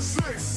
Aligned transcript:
six, 0.00 0.55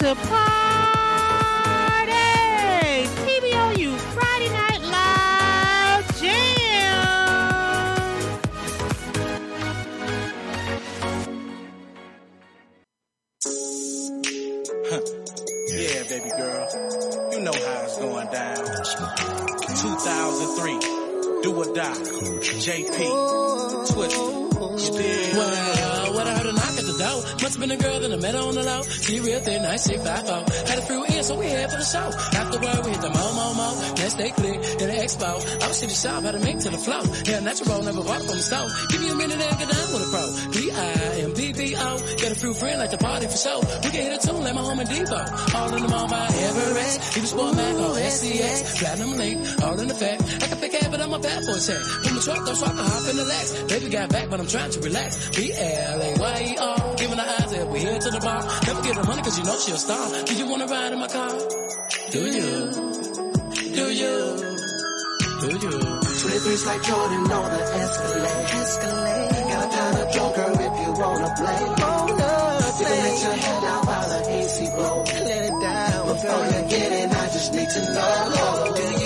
to 0.00 0.14
party! 0.14 0.59
Five, 30.10 30.26
four. 30.26 30.42
Uh, 30.42 30.66
had 30.66 30.78
a 30.78 30.82
few 30.82 31.04
in, 31.04 31.22
so 31.22 31.38
we 31.38 31.46
here 31.46 31.68
for 31.68 31.78
the 31.78 31.84
show. 31.84 32.06
Afterward, 32.38 32.78
we 32.84 32.90
hit 32.90 33.02
the 33.02 33.10
mo, 33.10 33.24
mo, 33.38 33.46
mo. 33.54 33.68
Next 33.96 34.14
day 34.14 34.30
click, 34.30 34.58
in 34.80 34.86
the 34.90 34.96
expo. 35.04 35.30
I 35.62 35.68
was 35.68 35.82
in 35.82 35.88
the 35.88 35.94
shop, 35.94 36.22
had 36.22 36.34
a 36.34 36.40
mink 36.40 36.60
to 36.62 36.70
the 36.70 36.78
flow. 36.78 37.02
Yeah, 37.24 37.40
natural, 37.40 37.70
roll, 37.70 37.82
never 37.84 38.02
bought 38.02 38.22
from 38.26 38.36
the 38.36 38.46
stove. 38.50 38.70
Give 38.90 39.00
me 39.02 39.10
a 39.10 39.14
minute 39.14 39.40
and 39.40 39.58
get 39.58 39.68
down 39.70 39.86
with 39.92 40.06
a 40.06 40.10
pro. 40.10 40.24
D-I-M-P-P-O. 40.54 41.88
Get 42.22 42.30
a 42.32 42.38
few 42.42 42.52
friends 42.54 42.78
like 42.78 42.90
the 42.90 42.98
party 42.98 43.26
for 43.26 43.38
show. 43.38 43.58
We 43.84 43.88
can 43.94 44.02
hit 44.06 44.14
a 44.18 44.20
tune 44.26 44.42
like 44.42 44.54
my 44.54 44.62
home 44.62 44.80
in 44.80 44.86
Depot. 44.86 45.24
All 45.54 45.74
in 45.76 45.82
the 45.82 45.88
mall 45.88 46.08
by 46.08 46.26
Everest. 46.26 47.16
Even 47.16 47.28
Sport 47.28 47.54
Mac 47.56 47.74
or 47.74 47.94
SCX. 47.94 48.54
Platinum 48.80 49.12
Link, 49.16 49.38
all 49.62 49.78
in 49.78 49.88
the 49.88 49.94
fact. 49.94 50.20
I 50.42 50.46
can 50.50 50.58
pick 50.58 50.74
it, 50.74 50.90
but 50.90 51.00
I'm 51.00 51.12
a 51.12 51.18
bad 51.18 51.40
boy 51.46 51.58
check. 51.58 51.82
From 52.04 52.14
the 52.16 52.22
truck, 52.22 52.44
though, 52.46 52.54
so 52.54 52.66
I 52.66 52.72
hop 52.74 53.08
in 53.10 53.16
the 53.16 53.24
Lex. 53.24 53.44
Baby 53.70 53.88
got 53.90 54.08
back, 54.10 54.30
but 54.30 54.40
I'm 54.40 54.46
trying 54.46 54.70
to 54.70 54.80
relax. 54.80 55.10
B-L-A-Y-E-R. 55.36 56.59
We 57.72 57.80
here 57.80 57.98
to 57.98 58.10
the 58.10 58.20
bar. 58.20 58.42
Never 58.66 58.82
get 58.82 58.96
her 58.96 59.04
money 59.04 59.22
cause 59.22 59.38
you 59.38 59.44
know 59.44 59.56
she 59.58 59.72
a 59.72 59.76
star. 59.78 60.24
Do 60.24 60.34
you 60.34 60.46
wanna 60.46 60.66
ride 60.66 60.92
in 60.92 60.98
my 60.98 61.08
car? 61.08 61.30
Do 62.10 62.20
you? 62.20 62.50
Do 63.78 63.84
you? 64.00 64.14
Do 65.40 65.48
you? 65.64 65.74
23's 66.20 66.66
like 66.66 66.82
Jordan 66.82 67.32
on 67.32 67.50
the 67.50 67.62
Escalade. 67.80 68.46
Escalade. 68.60 69.30
Got 69.50 69.64
a 69.64 69.76
kind 69.76 69.96
of 69.98 70.12
joker 70.12 70.48
if 70.52 70.74
you 70.82 70.92
wanna 71.00 71.30
play. 71.38 71.60
Wanna 71.80 72.14
play. 72.14 72.66
you 72.66 72.84
can 72.84 72.98
let 73.04 73.22
your 73.22 73.36
head 73.44 73.64
out 73.64 73.86
while 73.86 74.08
the 74.08 74.20
AC 74.30 74.70
blow. 74.76 74.96
Let 75.04 75.44
it 75.48 75.56
down. 75.62 76.06
Before 76.08 76.44
you 76.52 76.68
get 76.68 76.92
in, 76.92 77.10
I 77.10 77.26
just 77.26 77.52
need 77.54 77.70
to 77.70 77.80
know. 77.94 78.74
Do 78.76 78.82
you? 78.82 78.99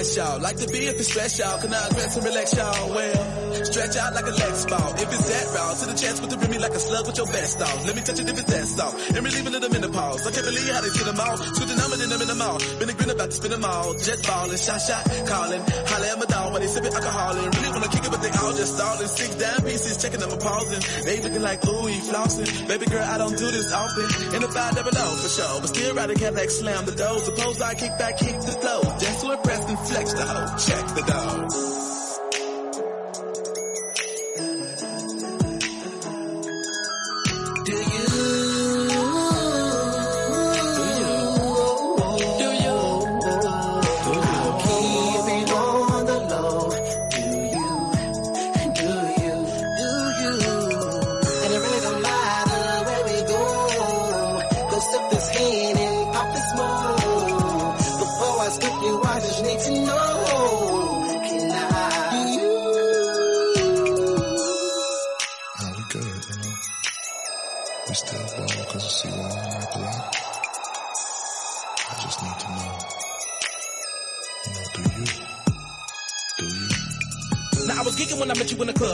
Y'all. 0.00 0.40
Like 0.40 0.56
to 0.56 0.66
be 0.66 0.88
if 0.88 0.96
it's 0.96 1.12
stress 1.12 1.38
y'all. 1.38 1.60
Can 1.60 1.74
I 1.74 1.76
aggress 1.76 2.16
and 2.16 2.24
relax 2.24 2.56
y'all? 2.56 2.88
Well, 2.88 3.64
stretch 3.68 3.96
out 4.00 4.14
like 4.16 4.24
a 4.24 4.32
Lex 4.32 4.64
ball. 4.64 4.94
If 4.96 5.12
it's 5.12 5.28
that 5.28 5.46
round, 5.52 5.76
to 5.76 5.86
the 5.92 5.96
chance 6.00 6.20
with 6.24 6.30
the 6.30 6.48
me 6.48 6.56
like 6.56 6.72
a 6.72 6.80
slug 6.80 7.04
with 7.06 7.18
your 7.20 7.28
best 7.28 7.60
off. 7.60 7.84
Let 7.84 7.94
me 7.94 8.00
touch 8.00 8.18
it 8.18 8.24
if 8.24 8.32
it's 8.32 8.48
that 8.48 8.64
soft. 8.64 8.96
And 9.12 9.20
relieving 9.20 9.54
of 9.54 9.60
the 9.60 9.68
menopause. 9.68 10.26
I 10.26 10.30
can't 10.32 10.46
believe 10.48 10.72
how 10.72 10.80
they 10.80 10.88
spin 10.88 11.04
them 11.04 11.20
all. 11.20 11.36
Switch 11.36 11.68
the 11.68 11.76
number, 11.76 11.96
them 12.00 12.16
in 12.16 12.28
the 12.32 12.38
mouth. 12.40 12.60
Been 12.80 12.88
a 12.88 12.96
grin 12.96 13.10
about 13.12 13.28
to 13.28 13.36
spin 13.36 13.50
them 13.52 13.64
all. 13.64 13.92
Jet 14.00 14.20
ballin', 14.24 14.56
shot, 14.56 14.80
shot, 14.80 15.04
callin'. 15.28 15.62
Holla 15.84 16.06
at 16.08 16.16
my 16.16 16.28
dog 16.32 16.48
while 16.48 16.60
they 16.64 16.70
sippin' 16.72 16.96
alcohol 16.96 17.36
and 17.36 17.48
really 17.60 17.70
wanna 17.76 17.92
kick 17.92 18.04
it, 18.08 18.10
but 18.10 18.22
they 18.24 18.32
all 18.40 18.54
just 18.56 18.72
stallin'. 18.80 19.04
Six 19.04 19.30
down 19.36 19.60
pieces, 19.68 20.00
checking 20.00 20.20
them, 20.24 20.32
pausing. 20.40 20.82
They 21.04 21.20
looking 21.20 21.44
like, 21.44 21.60
ooh, 21.68 21.86
he 21.92 22.00
flossing. 22.08 22.48
Baby 22.72 22.86
girl, 22.88 23.04
I 23.04 23.20
don't 23.20 23.36
do 23.36 23.48
this 23.52 23.68
often. 23.68 24.08
In 24.32 24.40
the 24.40 24.48
five 24.48 24.72
never 24.80 24.92
know 24.96 25.10
for 25.20 25.28
sure. 25.28 25.60
But 25.60 25.68
still 25.76 25.92
ride 25.92 26.08
a 26.08 26.16
Cadillac, 26.16 26.48
slam 26.48 26.88
the 26.88 26.96
door. 26.96 27.20
Suppose 27.20 27.60
I 27.60 27.74
kick 27.76 27.92
back, 28.00 28.16
kick 28.16 28.40
the 28.40 28.56
flow. 28.64 28.80
Just 28.96 29.20
to 29.20 29.36
impress 29.36 29.62
and 29.68 29.78
flex 29.90 30.12
the 30.12 30.24
hoe. 30.24 30.56
Check 30.56 30.86
the 30.94 31.02
dog. 31.02 31.89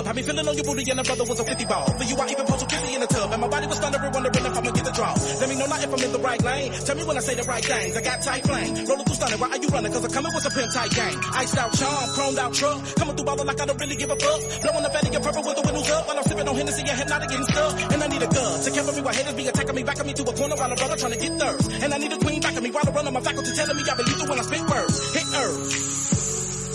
Had 0.07 0.15
me 0.15 0.23
feeling 0.23 0.47
on 0.47 0.55
your 0.55 0.63
booty 0.63 0.87
and 0.87 0.99
the 0.99 1.03
brother 1.03 1.27
was 1.27 1.41
a 1.41 1.45
50 1.45 1.65
ball. 1.67 1.91
For 1.99 2.07
you, 2.07 2.15
I 2.15 2.31
even 2.31 2.47
posted 2.47 2.71
50 2.71 2.95
in 2.95 3.01
the 3.03 3.11
tub. 3.11 3.27
And 3.27 3.41
my 3.43 3.49
body 3.51 3.67
was 3.67 3.79
thundering, 3.83 4.13
wondering 4.15 4.39
if 4.39 4.55
I'ma 4.55 4.71
get 4.71 4.85
the 4.87 4.95
draw. 4.95 5.11
Let 5.43 5.49
me 5.51 5.59
know 5.59 5.67
not 5.67 5.83
if 5.83 5.91
I'm 5.91 5.99
in 5.99 6.13
the 6.15 6.23
right 6.23 6.43
lane. 6.47 6.71
Tell 6.87 6.95
me 6.95 7.03
when 7.03 7.17
I 7.19 7.23
say 7.27 7.35
the 7.35 7.43
right 7.43 7.65
things. 7.67 7.97
I 7.99 8.03
got 8.07 8.23
tight 8.23 8.47
flame. 8.47 8.87
Rolling 8.87 9.03
through 9.03 9.19
stunning, 9.19 9.41
why 9.43 9.51
are 9.51 9.59
you 9.59 9.67
running? 9.75 9.91
Cause 9.91 10.05
I'm 10.07 10.15
coming 10.15 10.31
with 10.31 10.47
a 10.47 10.53
pimp 10.55 10.71
tight 10.71 10.93
gang. 10.95 11.17
Iced 11.35 11.59
out 11.59 11.73
charm, 11.75 12.07
chromed 12.15 12.39
out 12.39 12.55
truck. 12.55 12.79
Coming 12.95 13.17
through 13.19 13.27
ballin' 13.27 13.47
like 13.51 13.61
I 13.61 13.67
don't 13.67 13.81
really 13.83 13.97
give 13.99 14.11
a 14.15 14.17
fuck. 14.23 14.41
Blowing 14.63 14.85
the 14.87 14.91
fatty 14.95 15.11
and 15.11 15.25
purple 15.27 15.43
with 15.43 15.57
the 15.59 15.65
windows 15.67 15.91
up. 15.91 16.03
While 16.07 16.19
I'm 16.23 16.23
sipping 16.23 16.47
on 16.47 16.55
Hennessy 16.55 16.83
and 16.87 16.99
Hpnotiq 17.03 17.27
getting 17.27 17.49
stuck. 17.51 17.75
And 17.91 17.99
I 17.99 18.07
need 18.07 18.23
a 18.23 18.31
gun 18.31 18.55
to 18.63 18.71
cover 18.71 18.93
me 18.95 19.01
while 19.03 19.17
haters 19.19 19.35
be 19.35 19.45
attacking 19.51 19.75
me. 19.75 19.83
Backing 19.83 20.07
me 20.07 20.15
to 20.15 20.23
a 20.23 20.35
corner 20.39 20.55
while 20.55 20.71
a 20.71 20.77
brother 20.79 20.97
trying 21.03 21.15
to 21.15 21.19
get 21.19 21.33
thirst. 21.35 21.67
And 21.83 21.91
I 21.91 21.99
need 21.99 22.13
a 22.15 22.19
queen 22.23 22.41
backing 22.47 22.63
me 22.63 22.71
while 22.71 22.87
I 22.87 22.93
run 22.95 23.07
on 23.11 23.13
my 23.13 23.23
faculty 23.27 23.51
telling 23.59 23.75
me 23.75 23.83
I 23.83 23.95
believe 23.99 24.23
it 24.23 24.29
when 24.31 24.39
I 24.39 24.45
spit 24.47 24.63
words. 24.71 24.97
Hit 25.19 25.27
earth. 25.35 25.96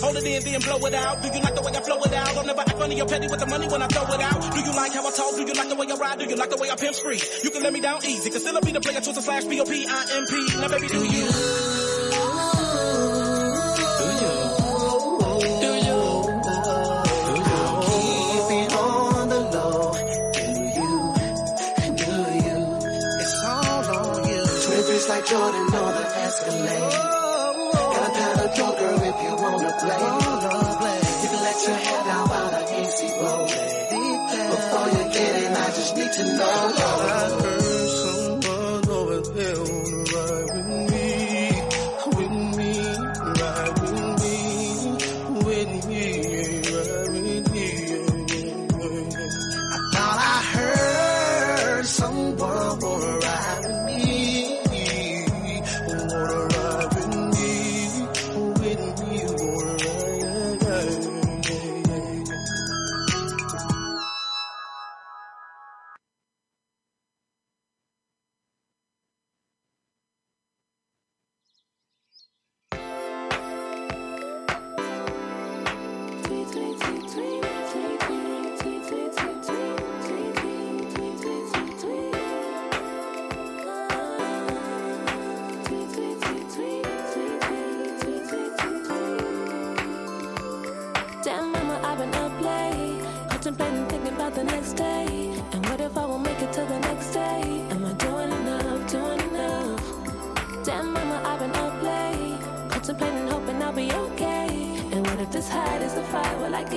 Hold 0.02 0.16
it 0.16 0.26
in, 0.26 0.42
then 0.42 0.60
blow 0.60 0.78
it 0.86 0.94
out. 0.94 1.22
Do 1.22 1.28
you 1.28 1.40
like 1.40 1.54
the 1.54 1.62
way 1.62 1.72
I 1.72 1.80
flow 1.80 2.02
it 2.02 2.12
out? 2.12 2.34
Don't 2.34 2.46
never 2.46 2.60
act 2.60 2.72
funny 2.72 3.00
or 3.00 3.06
petty 3.06 3.28
with 3.28 3.38
the 3.38 3.46
money 3.46 3.68
when 3.68 3.82
I 3.82 3.86
throw 3.86 4.02
it 4.02 4.20
out. 4.20 4.52
Do 4.52 4.60
you 4.60 4.74
like 4.74 4.92
how 4.92 5.06
I 5.06 5.10
talk? 5.12 5.36
Do 5.36 5.42
you 5.46 5.54
like 5.54 5.68
the 5.68 5.76
way 5.76 5.86
I 5.88 5.94
ride? 5.94 6.18
Do 6.18 6.24
you 6.24 6.34
like 6.34 6.50
the 6.50 6.56
way 6.56 6.70
I 6.70 6.74
pimp 6.74 6.94
spree? 6.96 7.20
You 7.44 7.50
can 7.50 7.62
let 7.62 7.72
me 7.72 7.80
down 7.80 8.04
easy. 8.04 8.28
Cause 8.30 8.42
still 8.42 8.56
I 8.56 8.60
be 8.60 8.72
the 8.72 8.80
player 8.80 9.00
twister 9.00 9.22
slash 9.22 9.46
P-O-P-I-M-P. 9.46 10.46
Now 10.58 10.68
baby, 10.68 10.88
do 10.88 11.06
you? 11.06 11.71
To 36.12 36.24
know. 36.24 37.41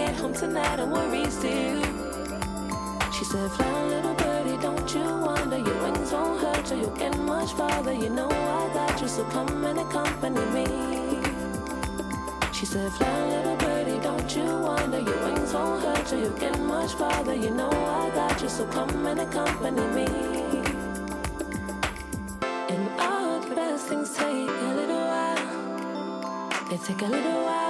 Get 0.06 0.16
home 0.18 0.34
tonight? 0.34 0.80
I'm 0.80 0.92
worried 0.92 1.32
still. 1.32 1.82
She 3.12 3.24
said, 3.26 3.50
Fly, 3.52 3.84
little 3.94 4.14
birdie, 4.14 4.58
don't 4.62 4.94
you 4.94 5.06
wonder? 5.28 5.58
Your 5.58 5.78
wings 5.84 6.12
won't 6.12 6.40
hurt 6.42 6.70
you, 6.72 6.78
you'll 6.82 6.98
get 7.04 7.18
much 7.20 7.52
farther. 7.54 7.94
You 7.94 8.10
know 8.10 8.30
I 8.30 8.74
got 8.74 9.02
you, 9.02 9.08
so 9.08 9.24
come 9.26 9.66
and 9.66 9.80
accompany 9.80 10.46
me. 10.56 10.66
She 12.54 12.66
said, 12.66 12.92
Fly, 12.94 13.30
little 13.34 13.56
birdie, 13.56 14.00
don't 14.08 14.36
you 14.36 14.46
wonder? 14.68 15.00
Your 15.00 15.20
wings 15.26 15.54
won't 15.54 15.82
hurt 15.84 16.12
you, 16.12 16.20
you'll 16.24 16.40
get 16.46 16.60
much 16.60 16.94
farther. 16.94 17.36
You 17.36 17.52
know 17.52 17.72
I 17.72 18.12
got 18.14 18.42
you, 18.42 18.50
so 18.50 18.66
come 18.68 19.06
and 19.08 19.20
accompany 19.22 19.86
me. 19.98 20.08
And 22.74 22.84
all 23.00 23.40
the 23.40 23.56
best 23.56 23.88
things 23.88 24.14
take 24.14 24.50
a 24.68 24.72
little 24.80 25.04
while. 25.14 26.70
They 26.70 26.78
take 26.78 27.02
a 27.02 27.10
little 27.18 27.46
while 27.46 27.65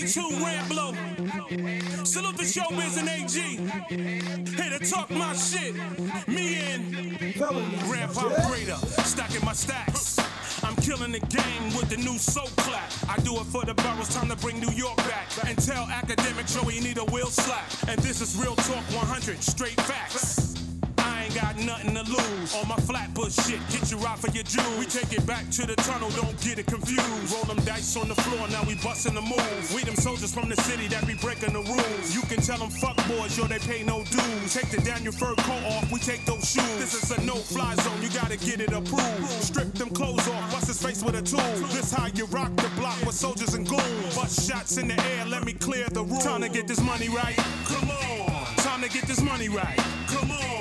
92 0.00 0.20
Ramblo. 0.20 2.06
Salute 2.06 2.36
the 2.36 2.44
showbiz 2.44 2.98
and 2.98 3.08
AG. 3.08 3.34
Here 4.54 4.78
to 4.78 4.90
talk 4.90 5.10
my 5.10 5.34
shit. 5.34 5.74
Me 6.28 6.54
and 6.70 7.34
Grandpa 7.82 8.28
Greater. 8.48 8.76
Stacking 9.02 9.44
my 9.44 9.52
stacks. 9.52 10.20
I'm 10.62 10.76
killing 10.76 11.10
the 11.10 11.18
game 11.18 11.74
with 11.76 11.88
the 11.88 11.96
new 11.96 12.16
soul 12.16 12.48
clap. 12.58 12.92
I 13.08 13.16
do 13.22 13.40
it 13.40 13.46
for 13.46 13.64
the 13.64 13.74
boroughs, 13.74 14.14
time 14.14 14.28
to 14.28 14.36
bring 14.36 14.60
New 14.60 14.70
York 14.70 14.98
back. 14.98 15.26
And 15.44 15.58
tell 15.58 15.88
academic 15.88 16.46
Joey 16.46 16.78
need 16.78 16.98
a 16.98 17.04
will 17.06 17.30
slap. 17.30 17.68
And 17.88 17.98
this 18.00 18.20
is 18.20 18.36
Real 18.40 18.54
Talk 18.54 18.84
100, 18.94 19.42
straight 19.42 19.80
facts. 19.80 20.37
Nothing 21.92 22.14
to 22.14 22.20
lose. 22.20 22.54
On 22.54 22.68
my 22.68 22.76
flatbush 22.76 23.34
shit, 23.46 23.60
get 23.70 23.90
you 23.90 23.98
out 24.06 24.18
for 24.18 24.30
your 24.30 24.44
jewels. 24.44 24.78
We 24.78 24.86
take 24.86 25.12
it 25.12 25.26
back 25.26 25.48
to 25.50 25.66
the 25.66 25.76
tunnel, 25.76 26.10
don't 26.10 26.38
get 26.40 26.58
it 26.58 26.66
confused. 26.66 27.32
Roll 27.32 27.44
them 27.44 27.62
dice 27.64 27.96
on 27.96 28.08
the 28.08 28.14
floor, 28.14 28.48
now 28.48 28.62
we 28.64 28.74
bustin' 28.76 29.14
the 29.14 29.22
move. 29.22 29.74
We 29.74 29.82
them 29.84 29.96
soldiers 29.96 30.32
from 30.32 30.48
the 30.48 30.56
city 30.62 30.88
that 30.88 31.06
be 31.06 31.14
breaking 31.14 31.52
the 31.52 31.60
rules. 31.60 32.14
You 32.14 32.22
can 32.22 32.40
tell 32.40 32.58
them 32.58 32.70
fuck 32.70 32.96
boys, 33.08 33.36
yo, 33.36 33.44
they 33.44 33.58
pay 33.58 33.84
no 33.84 34.04
dues. 34.04 34.54
Take 34.54 34.70
the 34.70 34.80
Daniel 34.82 35.12
fur 35.12 35.34
coat 35.34 35.64
off, 35.64 35.90
we 35.92 35.98
take 36.00 36.24
those 36.24 36.44
shoes. 36.50 36.78
This 36.78 36.94
is 36.94 37.10
a 37.16 37.24
no-fly 37.24 37.74
zone, 37.76 38.02
you 38.02 38.10
gotta 38.10 38.36
get 38.36 38.60
it 38.60 38.72
approved. 38.72 39.28
Strip 39.42 39.72
them 39.74 39.90
clothes 39.90 40.26
off, 40.28 40.52
bust 40.52 40.66
his 40.66 40.82
face 40.82 41.02
with 41.02 41.14
a 41.14 41.22
tool. 41.22 41.68
This 41.68 41.92
how 41.92 42.06
you 42.06 42.26
rock 42.26 42.54
the 42.56 42.70
block 42.76 43.00
with 43.06 43.14
soldiers 43.14 43.54
and 43.54 43.66
goons. 43.68 44.14
Bust 44.14 44.48
shots 44.48 44.76
in 44.76 44.88
the 44.88 45.00
air, 45.16 45.26
let 45.26 45.44
me 45.44 45.52
clear 45.52 45.86
the 45.90 46.02
room. 46.02 46.20
Time 46.20 46.42
to 46.42 46.48
get 46.48 46.66
this 46.66 46.82
money 46.82 47.08
right. 47.08 47.36
Come 47.66 47.90
on. 47.90 48.56
Time 48.56 48.82
to 48.82 48.88
get 48.88 49.04
this 49.06 49.22
money 49.22 49.48
right. 49.48 49.78
Come 50.08 50.30
on. 50.30 50.57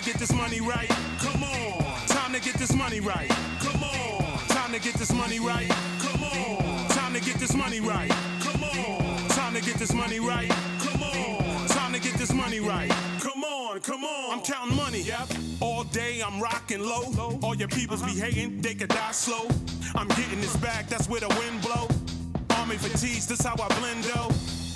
To 0.00 0.06
get 0.06 0.18
this 0.18 0.32
money 0.32 0.62
right. 0.62 0.88
Come 1.18 1.42
on. 1.42 2.06
Time 2.06 2.32
to 2.32 2.40
get 2.40 2.54
this 2.54 2.74
money 2.74 3.00
right. 3.00 3.28
Come 3.60 3.82
on. 3.82 4.38
Time 4.48 4.72
to 4.72 4.80
get 4.80 4.94
this 4.94 5.12
money 5.12 5.38
right. 5.40 5.68
Come 6.00 6.22
on. 6.24 6.88
Time 6.88 7.12
to 7.12 7.20
get 7.20 7.34
this 7.34 7.54
money 7.54 7.80
right. 7.80 8.08
Come 8.40 8.62
on. 8.62 9.28
Time 9.28 9.52
to 9.52 9.60
get 9.60 9.74
this 9.74 9.92
money 9.92 10.18
right. 10.18 10.48
Come 10.78 11.02
on. 11.02 11.68
Time 11.68 11.92
to 11.92 12.00
get 12.00 12.14
this 12.14 12.32
money 12.32 12.60
right. 12.60 12.90
Come 13.20 13.44
on, 13.44 13.80
come 13.80 14.04
on. 14.04 14.38
I'm 14.38 14.40
counting 14.40 14.74
money. 14.74 15.02
Yep. 15.02 15.28
All 15.60 15.84
day 15.84 16.22
I'm 16.26 16.40
rocking 16.40 16.82
low. 16.82 17.38
All 17.42 17.54
your 17.54 17.68
peoples 17.68 18.02
uh-huh. 18.02 18.14
be 18.14 18.18
hating, 18.18 18.62
they 18.62 18.74
could 18.74 18.88
die 18.88 19.12
slow. 19.12 19.48
I'm 19.94 20.08
getting 20.08 20.40
this 20.40 20.56
back, 20.56 20.88
that's 20.88 21.10
where 21.10 21.20
the 21.20 21.28
wind 21.28 21.60
blow. 21.60 21.88
Army 22.58 22.76
fatigues, 22.76 23.26
this 23.26 23.42
how 23.42 23.52
I 23.52 23.68
blend 23.78 24.04
though. 24.04 24.32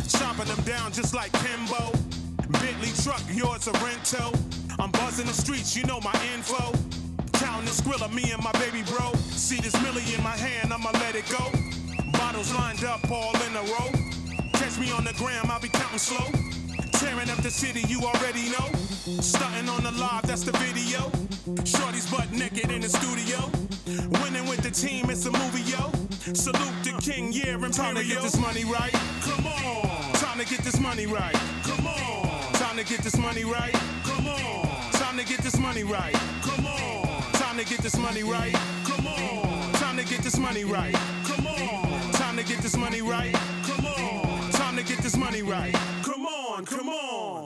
Chopping 0.07 0.55
them 0.55 0.63
down 0.65 0.93
just 0.93 1.15
like 1.15 1.33
Kimbo. 1.33 1.93
Bentley 2.61 2.93
truck, 3.03 3.23
yours 3.33 3.67
a 3.69 3.73
rento. 3.81 4.64
I'm 4.79 4.91
buzzing 4.91 5.27
the 5.27 5.33
streets, 5.33 5.77
you 5.77 5.85
know 5.85 6.01
my 6.01 6.15
info. 6.35 6.73
Counting 7.33 7.67
the 7.67 7.75
skrilla, 7.75 8.13
me 8.13 8.33
and 8.33 8.43
my 8.43 8.53
baby 8.53 8.83
bro. 8.83 9.13
See 9.31 9.61
this 9.61 9.75
millie 9.83 10.05
in 10.15 10.23
my 10.23 10.37
hand, 10.37 10.73
I'ma 10.73 10.91
let 10.95 11.15
it 11.15 11.29
go. 11.29 11.51
Bottles 12.13 12.53
lined 12.55 12.85
up 12.85 13.01
all 13.11 13.35
in 13.47 13.55
a 13.57 13.63
row. 13.63 13.91
Catch 14.55 14.79
me 14.79 14.91
on 14.93 15.05
the 15.05 15.13
gram, 15.15 15.47
I'll 15.51 15.61
be 15.61 15.69
counting 15.69 15.99
slow. 15.99 16.27
Tearing 16.93 17.31
up 17.31 17.39
the 17.43 17.51
city, 17.51 17.83
you 17.89 18.01
already 18.01 18.49
know. 18.51 18.69
Stunting 19.21 19.69
on 19.69 19.83
the 19.85 19.93
live, 19.93 20.23
that's 20.27 20.43
the 20.45 20.53
video. 20.59 21.11
Shorty's 21.65 22.11
butt 22.11 22.33
naked 22.33 22.71
in 22.71 22.81
the 22.81 22.89
studio. 22.89 23.51
Winning 24.23 24.49
with 24.49 24.63
the 24.63 24.71
team, 24.71 25.11
it's 25.11 25.27
a 25.27 25.33
movie, 25.33 25.63
yo. 25.71 25.91
Salute 26.35 26.83
the 26.83 26.97
king, 27.03 27.33
yeah, 27.33 27.55
Imperial. 27.55 27.73
Time 27.73 27.95
to 27.97 28.05
get 28.05 28.23
this 28.23 28.39
money 28.39 28.65
right. 28.65 28.93
Come 29.23 29.47
on. 29.47 30.13
Time 30.15 30.39
to 30.39 30.47
get 30.47 30.61
this 30.61 30.81
money 30.81 31.07
right. 31.07 31.35
Come 31.65 31.87
on. 31.87 32.53
Time 32.55 32.77
to 32.77 32.85
get 32.85 33.01
this 33.01 33.19
money 33.19 33.45
right. 33.45 33.75
Come 34.15 34.29
on. 34.29 34.93
Time 34.93 35.17
to 35.19 35.25
get 35.25 35.41
this 35.41 35.59
money 35.59 35.83
right. 35.83 36.15
Come 36.43 36.67
on. 36.67 37.33
Time 37.33 37.59
to 37.59 37.65
get 37.65 37.81
this 37.81 37.99
money 37.99 38.23
right. 38.23 38.55
Come 38.85 39.07
on. 39.07 39.73
Time 39.75 39.97
to 39.97 40.05
get 40.05 40.21
this 40.23 40.39
money 40.39 40.65
right. 40.65 40.95
Come 41.25 41.47
on. 41.47 42.13
Time 42.13 42.37
to 42.37 42.45
get 42.45 42.59
this 42.59 42.77
money 42.77 43.03
right. 43.03 43.35
Come 43.65 43.87
on. 43.87 44.51
Time 44.53 44.77
to 44.77 44.85
get 44.85 44.99
this 44.99 45.17
money 45.17 45.43
right. 45.43 45.75
Come 46.03 46.27
on, 46.27 46.65
come 46.65 46.89
on. 46.89 47.44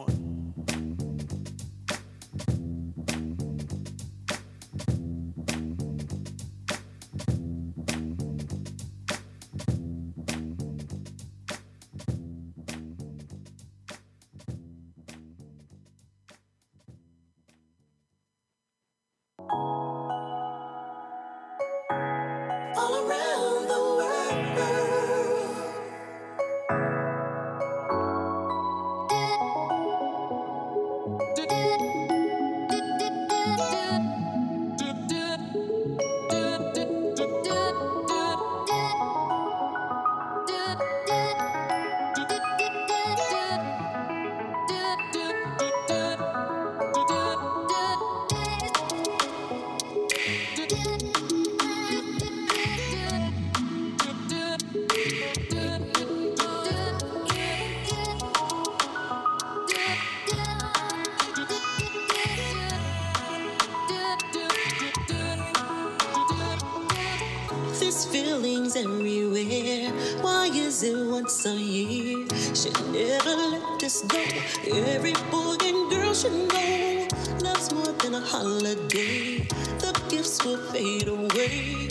Every 73.89 75.15
boy 75.31 75.57
and 75.63 75.91
girl 75.91 76.13
should 76.13 76.33
know. 76.53 77.09
Love's 77.41 77.73
more 77.73 77.91
than 78.03 78.17
a 78.17 78.21
holiday. 78.21 79.39
The 79.81 79.99
gifts 80.11 80.45
will 80.45 80.59
fade 80.71 81.09
away. 81.09 81.89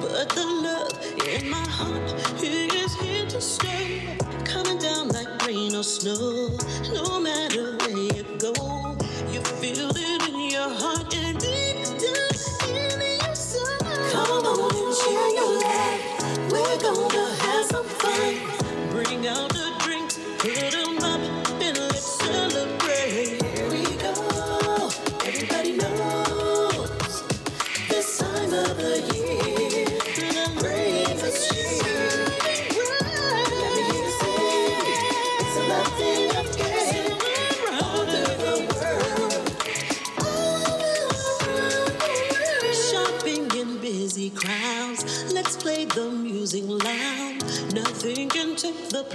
But 0.00 0.30
the 0.30 0.44
love 0.44 0.98
in 1.28 1.48
my 1.48 1.64
heart 1.78 2.12
is 2.42 2.92
here 2.96 3.24
to 3.26 3.40
stay. 3.40 4.02
Coming 4.44 4.78
down 4.78 5.10
like 5.10 5.46
rain 5.46 5.76
or 5.76 5.84
snow. 5.84 6.58
No 6.92 7.20
matter 7.20 7.77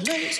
Hello. 0.05 0.32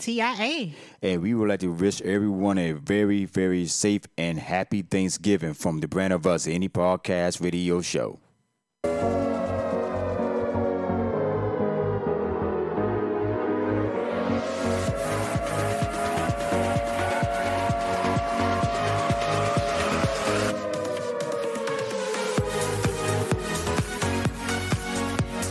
TIA. 0.00 0.70
And 1.02 1.22
we 1.22 1.34
would 1.34 1.48
like 1.48 1.60
to 1.60 1.70
wish 1.70 2.00
everyone 2.00 2.56
a 2.58 2.72
very, 2.72 3.26
very 3.26 3.66
safe 3.66 4.02
and 4.16 4.38
happy 4.38 4.82
Thanksgiving 4.82 5.54
from 5.54 5.80
the 5.80 5.88
brand 5.88 6.12
of 6.14 6.26
us, 6.26 6.46
any 6.46 6.68
podcast, 6.68 7.42
radio 7.42 7.82
show. 7.82 8.18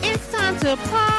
It's 0.01 0.31
time 0.31 0.57
to 0.61 0.75
pop. 0.89 1.18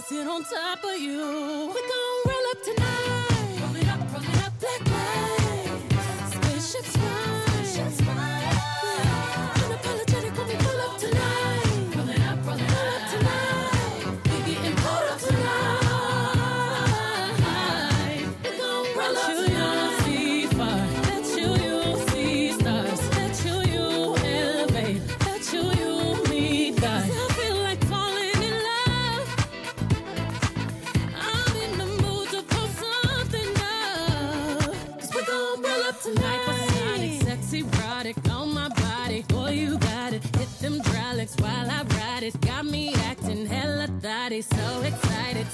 gonna 0.00 0.22
sit 0.22 0.28
on 0.28 0.44
top 0.44 0.84
of 0.84 0.98
you. 1.00 1.72
We 1.74 1.80
gon' 1.80 2.22
roll 2.26 2.46
up 2.50 2.62
tonight. 2.62 3.60
Roll 3.60 3.76
it 3.76 3.88
up, 3.88 4.12
roll 4.12 4.22
it 4.22 4.46
up, 4.46 4.52
black 4.60 4.86
lights. 4.86 6.34
Spaceships 6.34 6.96
fly. 6.96 7.49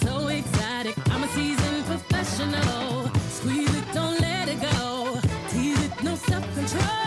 so 0.00 0.28
exotic. 0.28 0.96
I'm 1.10 1.22
a 1.22 1.28
seasoned 1.28 1.84
professional. 1.86 3.08
Squeeze 3.28 3.74
it, 3.74 3.84
don't 3.92 4.20
let 4.20 4.48
it 4.48 4.60
go. 4.60 5.18
Tease 5.50 5.84
it, 5.84 6.02
no 6.02 6.14
self 6.14 6.44
control. 6.54 7.06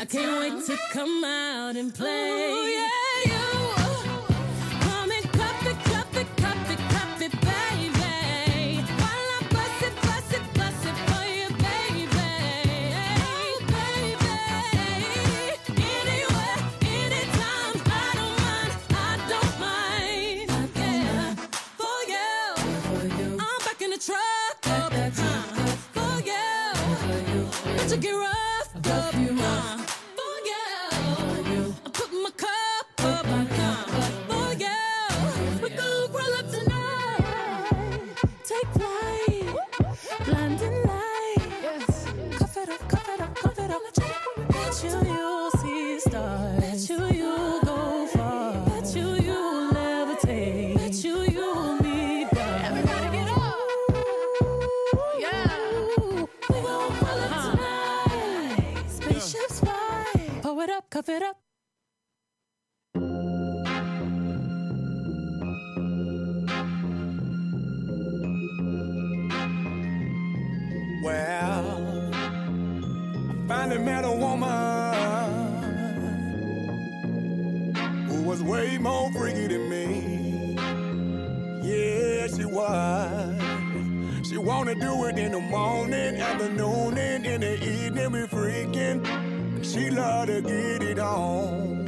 I 0.00 0.04
can't 0.04 0.38
wait 0.40 0.64
to 0.66 0.78
come 0.92 1.24
out 1.24 1.74
and 1.76 1.92
play. 1.92 2.57
to 27.88 27.96
get 27.96 28.12
rough, 28.12 28.74
above 28.74 29.14
you. 29.14 29.87
It 61.10 61.22
up. 61.22 61.38
Well, 71.02 72.10
I 72.10 73.48
finally 73.48 73.78
met 73.78 74.04
a 74.04 74.12
woman 74.12 74.94
who 78.08 78.22
was 78.24 78.42
way 78.42 78.76
more 78.76 79.10
freaky 79.12 79.46
than 79.46 79.70
me. 79.70 80.56
Yeah, 81.62 82.26
she 82.26 82.44
was. 82.44 84.28
She 84.28 84.36
wanna 84.36 84.74
do 84.74 85.06
it 85.06 85.16
in 85.16 85.32
the 85.32 85.40
morning, 85.40 86.16
afternoon, 86.20 86.98
and 86.98 87.24
in 87.24 87.40
the 87.40 87.54
evening. 87.64 88.12
We 88.12 88.26
freaking. 88.26 89.38
She 89.62 89.90
loved 89.90 90.28
to 90.28 90.40
get 90.40 90.77
on. 91.08 91.86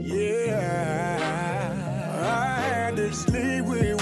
Yeah, 0.00 1.18
I 2.22 2.60
had 2.60 2.96
to 2.96 3.12
sleep 3.12 3.64
with. 3.66 3.95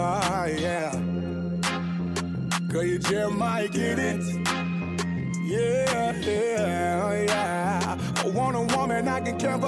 Jeremiah, 0.00 0.56
yeah. 0.58 0.90
Girl, 2.68 2.84
you 2.84 2.98
Jeremiah, 2.98 3.68
get 3.68 3.98
it? 3.98 4.22
Yeah, 5.44 6.16
yeah, 6.20 7.24
yeah. 7.28 7.98
I 8.16 8.28
want 8.28 8.56
a 8.56 8.76
woman 8.76 9.06
I 9.08 9.20
can 9.20 9.38
care 9.38 9.58
for. 9.58 9.66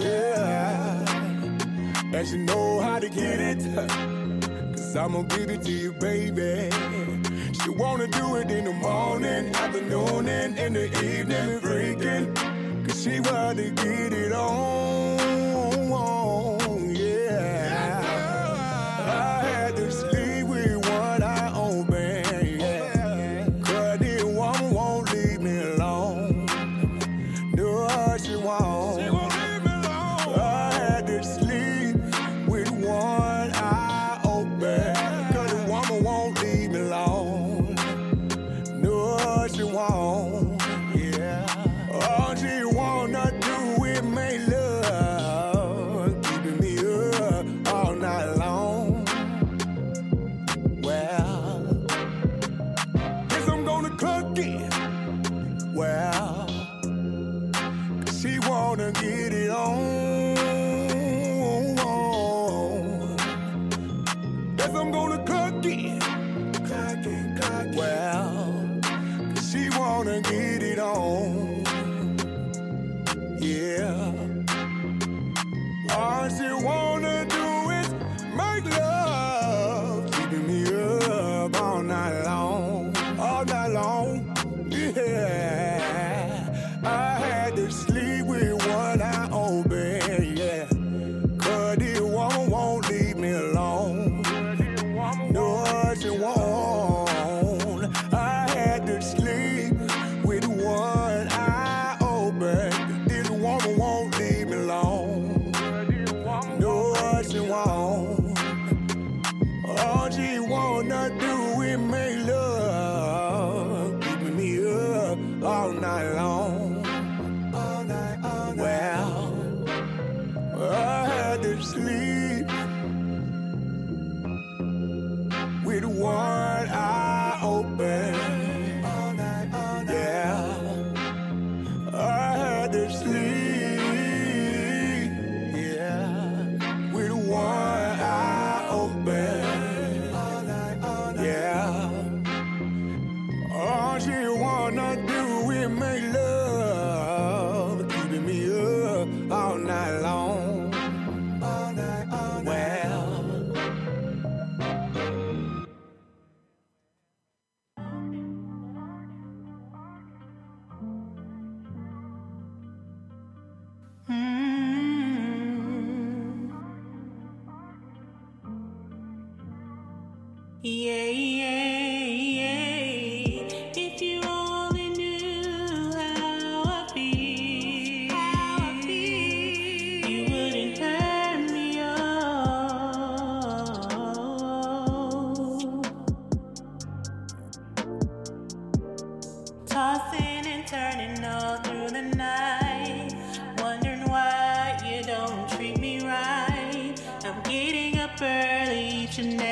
Yeah. 0.00 1.04
And 2.14 2.28
she 2.28 2.38
know 2.38 2.80
how 2.80 3.00
to 3.00 3.08
get 3.08 3.40
it. 3.40 3.60
Cause 4.76 4.94
I'ma 4.94 5.22
give 5.22 5.50
it 5.50 5.62
to 5.62 5.72
you, 5.72 5.92
baby. 5.94 6.70
She 7.62 7.70
wanna 7.70 8.06
do 8.06 8.36
it 8.36 8.48
in 8.48 8.64
the 8.66 8.74
morning, 8.74 9.52
afternoon, 9.56 10.28
and 10.28 10.56
in 10.56 10.72
the 10.74 10.86
evening, 11.04 11.60
freaking. 11.60 12.86
Cause 12.86 13.02
she 13.02 13.18
wanna 13.18 13.70
get 13.70 14.12
it 14.12 14.32
on. 14.32 15.43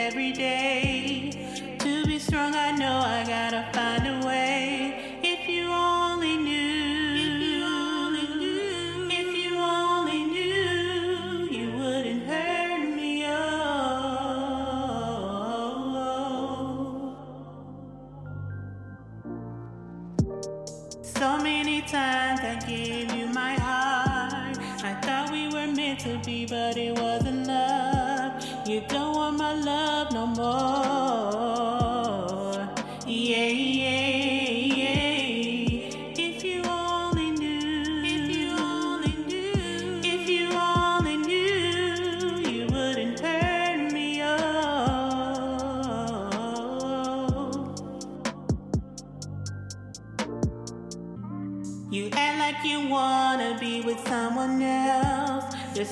every 0.03 0.33
day. 0.33 1.31
To 1.79 2.05
be 2.05 2.19
strong, 2.19 2.55
I 2.57 2.73
know 2.73 3.03
I 3.07 3.25
gotta 3.25 3.65
find. 3.73 3.92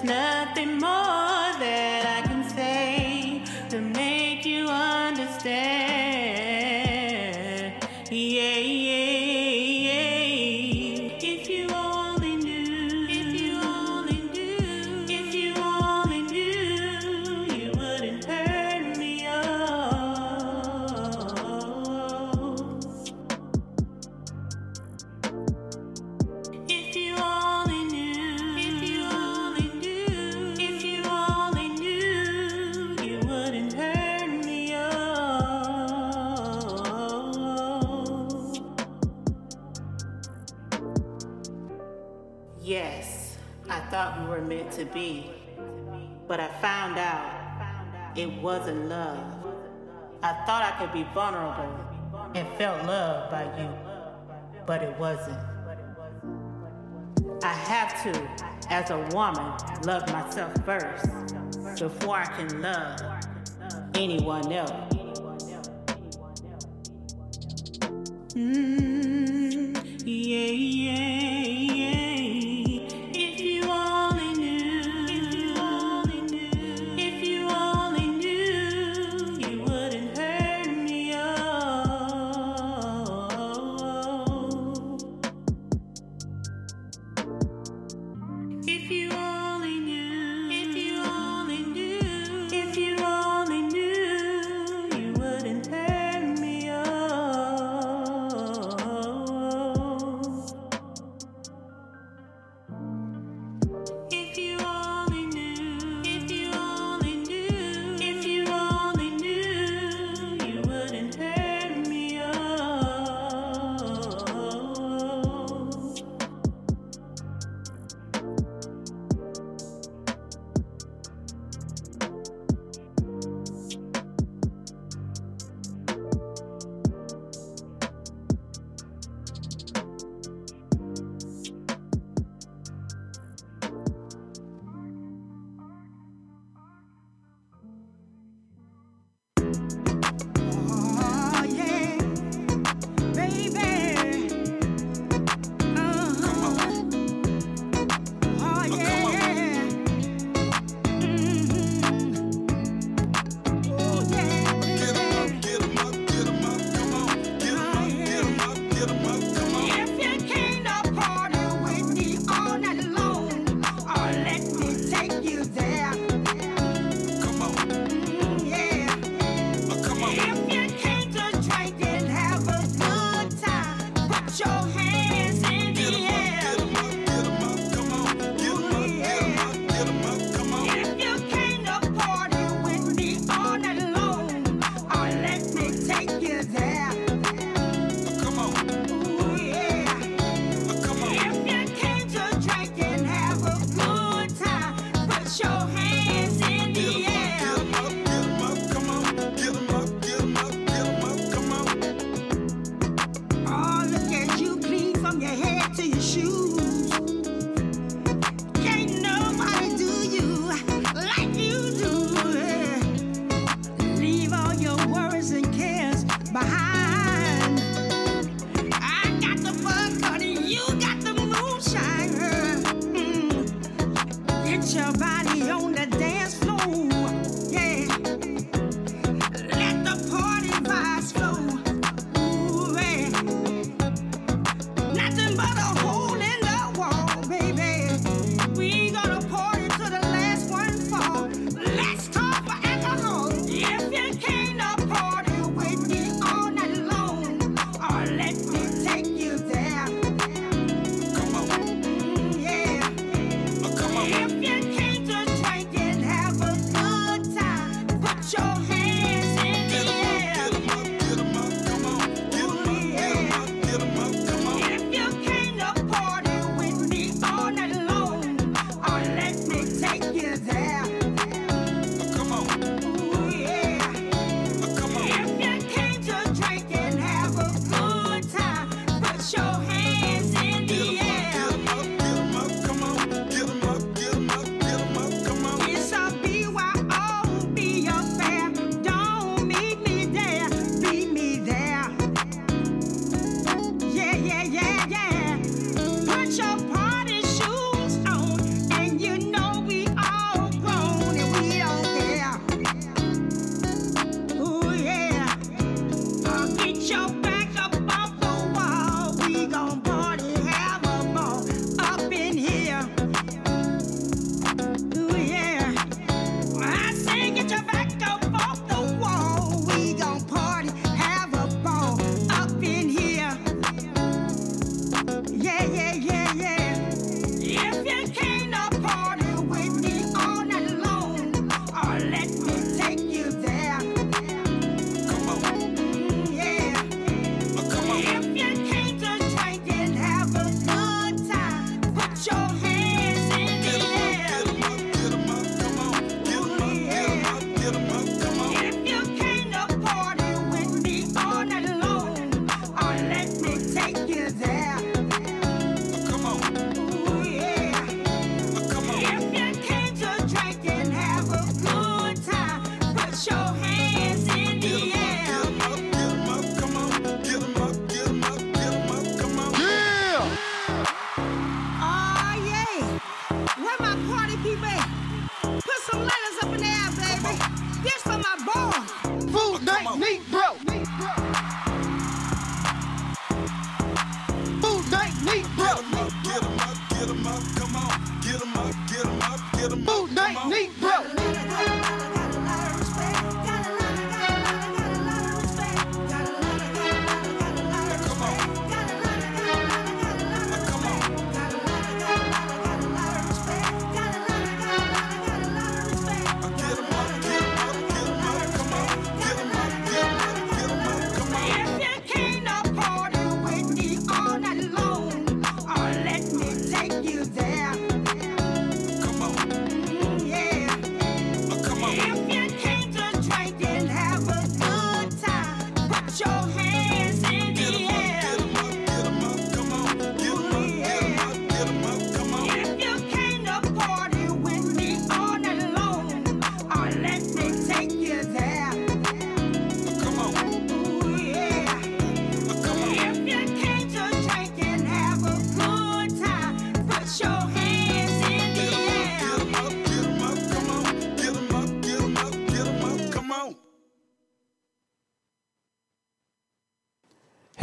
nothing 0.05 0.70
it 48.21 48.43
wasn't 48.43 48.87
love. 48.87 49.47
I 50.23 50.33
thought 50.45 50.63
I 50.63 50.79
could 50.79 50.93
be 50.93 51.07
vulnerable 51.15 51.75
and 52.35 52.47
felt 52.59 52.85
loved 52.85 53.31
by 53.31 53.45
you, 53.59 53.71
but 54.67 54.83
it 54.83 54.99
wasn't. 54.99 55.39
I 57.43 57.55
have 57.55 58.03
to, 58.03 58.31
as 58.69 58.91
a 58.91 58.99
woman, 59.15 59.55
love 59.85 60.07
myself 60.13 60.53
first 60.67 61.07
before 61.81 62.17
I 62.17 62.27
can 62.27 62.61
love 62.61 63.01
anyone 63.95 64.53
else. 64.53 64.71
Mm, 68.35 70.03
yeah, 70.05 70.47
yeah. 70.47 71.20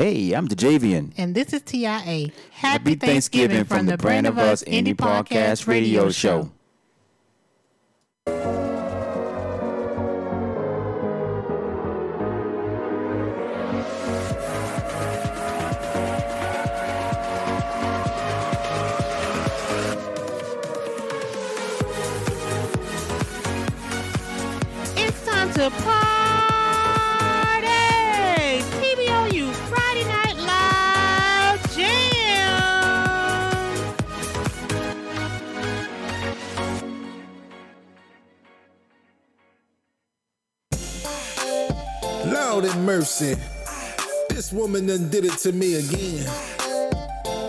Hey, 0.07 0.31
I'm 0.31 0.45
the 0.45 0.55
Djayvoyn. 0.55 1.11
And 1.17 1.35
this 1.35 1.51
is 1.51 1.61
TIA. 1.63 2.31
Happy 2.51 2.95
Thanksgiving 2.95 3.65
from 3.65 3.87
the 3.87 3.97
Brand 3.97 4.25
of 4.25 4.37
Us 4.37 4.63
Indie 4.63 4.95
Podcast 4.95 5.67
Radio 5.67 6.09
Show. 6.11 6.49
It's 24.95 25.25
time 25.25 25.51
to 25.55 25.69
party! 25.83 26.06
This 43.19 44.53
woman 44.53 44.85
done 44.85 45.09
did 45.09 45.25
it 45.25 45.39
to 45.39 45.51
me 45.51 45.73
again. 45.75 46.23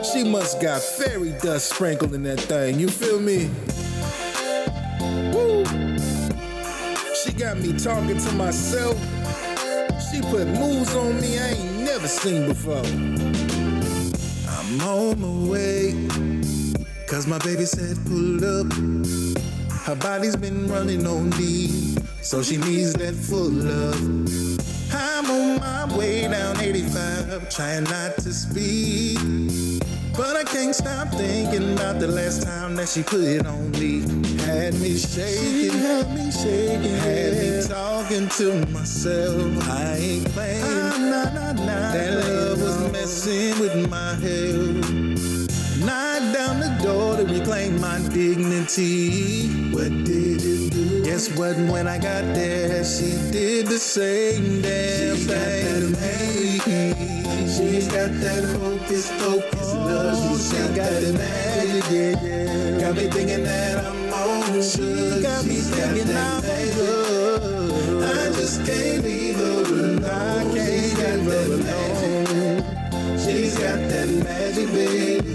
She 0.03 0.25
must 0.25 0.63
got 0.63 0.81
fairy 0.81 1.33
dust 1.43 1.75
sprinkled 1.75 2.15
in 2.15 2.23
that 2.23 2.41
thing. 2.41 2.81
You 2.81 2.89
feel 2.89 3.21
me? 3.21 3.51
Woo! 5.35 5.67
She 7.15 7.35
got 7.35 7.59
me 7.59 7.79
talking 7.79 8.17
to 8.17 8.33
myself. 8.33 8.97
She 10.11 10.23
put 10.23 10.47
moves 10.47 10.95
on 10.97 11.21
me 11.21 11.39
I 11.39 11.49
ain't 11.49 11.81
never 11.85 12.09
seen 12.09 12.49
before. 12.49 12.87
I'm 14.49 14.81
on 14.81 15.21
my 15.21 15.51
way. 15.51 16.09
Cause 17.07 17.27
my 17.27 17.39
baby 17.41 17.67
said 17.67 17.99
pull 18.07 18.43
up. 18.43 18.73
Her 19.85 19.97
body's 19.97 20.37
been 20.37 20.67
running 20.69 21.07
on 21.07 21.29
D, 21.31 21.95
so 22.23 22.43
she 22.43 22.57
needs 22.57 22.95
that 22.95 23.15
full 23.15 23.51
love. 23.51 24.48
I'm 25.99 26.05
on 26.05 26.11
my 26.11 26.13
way 26.13 26.29
down 26.29 26.61
85, 26.61 27.49
trying 27.49 27.85
not 27.85 28.17
to 28.19 28.33
speed. 28.33 29.83
But 30.17 30.37
I 30.37 30.45
can't 30.45 30.75
stop 30.75 31.09
thinking 31.09 31.75
about 31.75 32.01
the 32.01 32.09
last 32.09 32.43
time 32.43 32.77
that 32.77 32.89
she 32.89 33.03
put 33.03 33.21
it 33.21 33.47
on 33.47 33.71
me. 33.73 34.01
Had 34.43 34.75
me 34.75 34.97
shaking, 34.97 35.79
had 35.79 36.13
me 36.15 36.31
shaking, 36.31 36.97
had 36.99 37.33
me 37.35 37.69
talking 37.69 38.29
to 38.29 38.67
myself. 38.73 39.69
I 39.69 39.97
ain't 39.97 40.29
playing. 40.31 40.61
that 40.63 42.25
love 42.27 42.61
was 42.61 42.93
messing 42.93 43.59
with 43.61 43.89
my 43.91 44.15
health. 44.15 44.78
Door 46.83 47.17
to 47.17 47.25
reclaim 47.25 47.81
my 47.81 47.99
dignity. 48.13 49.49
What 49.73 49.91
did 50.05 50.41
you 50.43 50.71
do? 50.71 51.05
Guess 51.05 51.37
what? 51.37 51.57
When 51.57 51.89
I 51.89 51.99
got 51.99 52.23
there, 52.35 52.85
she 52.85 53.11
did 53.33 53.67
the 53.67 53.79
same 53.79 54.63
damn 54.63 55.17
she 55.17 55.25
thing. 55.25 55.89
Got 55.91 55.99
that 55.99 56.19
She's 57.49 57.89
got 57.89 58.11
that 58.21 58.45
hocus 58.61 59.11
pocus 59.19 59.75
love. 59.75 60.41
She 60.41 60.57
got 60.57 60.77
that 60.77 61.03
oh, 61.05 61.19
magic, 61.19 61.91
yeah, 61.91 62.23
yeah. 62.23 62.81
Got 62.81 62.95
me 62.95 63.11
thinking 63.11 63.43
that 63.43 63.85
I'm 63.85 64.13
on 64.13 64.63
She 64.63 65.21
got 65.21 65.45
me 65.45 65.57
thinking 65.57 66.17
I'm 66.17 66.41
good. 66.43 68.05
I 68.05 68.33
just 68.37 68.65
can't 68.65 69.03
leave 69.03 69.37
her 69.37 69.63
alone. 69.65 70.05
I 70.05 70.45
can't 70.55 70.55
leave 70.55 71.27
her 71.27 71.55
alone. 71.55 73.19
She's 73.19 73.59
got 73.59 73.81
that 73.91 74.09
magic, 74.23 74.67
baby. 74.73 75.29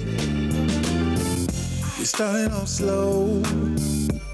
We 2.04 2.08
started 2.08 2.52
off 2.52 2.68
slow, 2.68 3.40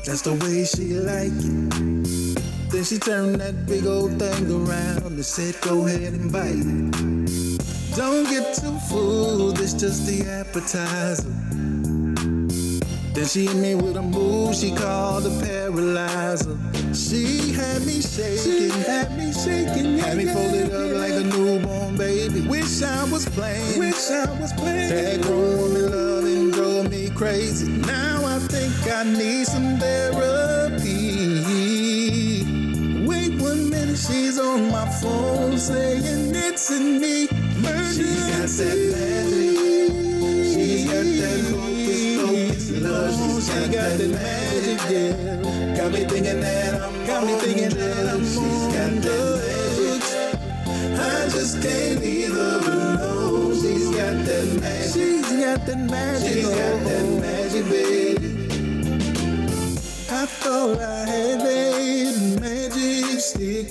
that's 0.04 0.24
the 0.24 0.34
way 0.42 0.66
she 0.66 0.96
like 1.06 1.30
it. 1.30 2.72
Then 2.72 2.84
she 2.84 2.98
turned 2.98 3.36
that 3.42 3.68
big 3.68 3.86
old 3.86 4.18
thing 4.18 4.50
around 4.50 5.06
and 5.06 5.24
said, 5.24 5.56
Go 5.62 5.86
ahead 5.86 6.14
and 6.14 6.32
bite 6.32 6.66
it. 6.66 7.96
Don't 7.96 8.28
get 8.28 8.56
too 8.56 8.76
full, 8.90 9.52
it's 9.52 9.74
just 9.74 10.08
the 10.08 10.26
appetizer. 10.28 11.30
Then 13.14 13.28
she 13.28 13.46
hit 13.46 13.56
me 13.58 13.76
with 13.76 13.98
a 13.98 14.02
move 14.02 14.56
she 14.56 14.74
called 14.74 15.28
a 15.28 15.40
paralyzer. 15.40 16.58
She 16.96 17.52
had 17.52 17.86
me 17.86 18.02
shaking, 18.02 18.42
she 18.42 18.70
had 18.90 19.16
me 19.16 19.32
shaking, 19.32 20.00
had 20.00 20.18
me 20.18 20.26
folded 20.26 20.74
up 20.74 20.98
like 20.98 21.14
a 21.14 21.24
newborn 21.24 21.98
baby. 21.98 22.48
Wish 22.48 22.82
I 22.82 23.04
was 23.12 23.30
playing, 23.30 23.78
wish 23.78 24.10
I 24.10 24.26
was 24.42 24.54
playing. 24.54 24.90
That 24.90 25.22
grown 25.22 25.56
woman 25.60 25.92
loving 25.92 26.49
me 26.90 27.10
crazy. 27.12 27.72
Now 27.72 28.26
I 28.26 28.40
think 28.40 28.74
I 28.92 29.04
need 29.04 29.46
some 29.46 29.78
therapy. 29.78 31.44
Wait 33.06 33.40
one 33.40 33.70
minute, 33.70 33.98
she's 33.98 34.40
on 34.40 34.72
my 34.72 34.90
phone 35.02 35.58
saying 35.58 36.34
it's 36.36 36.72
in 36.72 37.00
me. 37.00 37.28
She 37.28 37.36
got 37.36 38.50
that 38.58 38.78
magic. 38.94 39.60
She 40.52 40.86
got 40.86 41.06
that 41.20 41.42
hocus 41.54 42.12
pocus 42.22 42.72
love. 42.82 43.44
She 43.44 43.60
got 43.74 43.98
that 44.00 44.10
magic, 44.10 44.80
yeah. 44.90 45.76
Got 45.78 45.92
me 45.92 46.02
thinking 46.06 46.40
that 46.42 46.82
I'm 46.82 47.06
got 47.06 47.26
me 47.26 47.34
thinking 47.34 47.70
that 47.78 48.10
I'm 48.10 48.24
She's 48.24 48.66
got 48.74 48.92
that 49.06 49.30
magic. 49.46 50.02
I 51.00 51.30
just 51.30 51.62
can't 51.62 52.00
leave 52.02 52.34
her 52.34 52.60
alone. 52.66 53.29
She's 54.00 54.08
got 54.08 54.26
that 54.28 54.62
magic. 54.62 54.94
She's 54.94 55.44
got 55.44 55.66
that 55.66 55.78
magic. 55.78 56.34
She's 56.34 56.48
got 56.48 56.84
that 56.88 57.06
magic, 57.20 57.66
baby. 57.70 58.28
I 60.10 60.26
thought 60.26 60.80
I 60.80 61.06
had 61.06 61.40
that 61.42 62.40
magic 62.40 63.20
stick. 63.20 63.68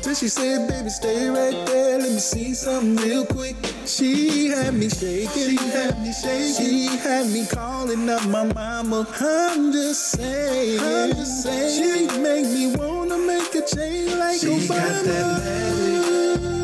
Till 0.00 0.14
she 0.14 0.28
said, 0.28 0.68
baby, 0.70 0.88
stay 0.88 1.28
right 1.28 1.66
there. 1.66 1.98
Let 1.98 2.12
me 2.12 2.18
see 2.18 2.54
something 2.54 2.96
real 3.06 3.26
quick. 3.26 3.56
She 3.84 4.48
had 4.48 4.72
me 4.72 4.88
shaking. 4.88 5.58
She 5.58 5.68
had 5.68 6.00
me 6.00 6.12
shaking. 6.14 6.54
She 6.54 6.86
had 6.96 7.26
me 7.26 7.44
calling 7.46 8.08
up 8.08 8.26
my 8.28 8.44
mama. 8.54 9.06
I'm 9.20 9.70
just 9.70 10.12
saying. 10.12 10.80
I'm 10.80 11.10
just 11.10 11.42
saying. 11.42 12.08
She 12.08 12.18
make 12.20 12.46
me 12.46 12.74
wanna 12.74 13.18
make 13.18 13.54
a 13.54 13.66
change 13.66 14.14
like 14.14 14.40
She's 14.40 14.66
Obama. 14.66 14.78
got 14.78 15.04
that 15.04 15.44
magic 15.44 16.61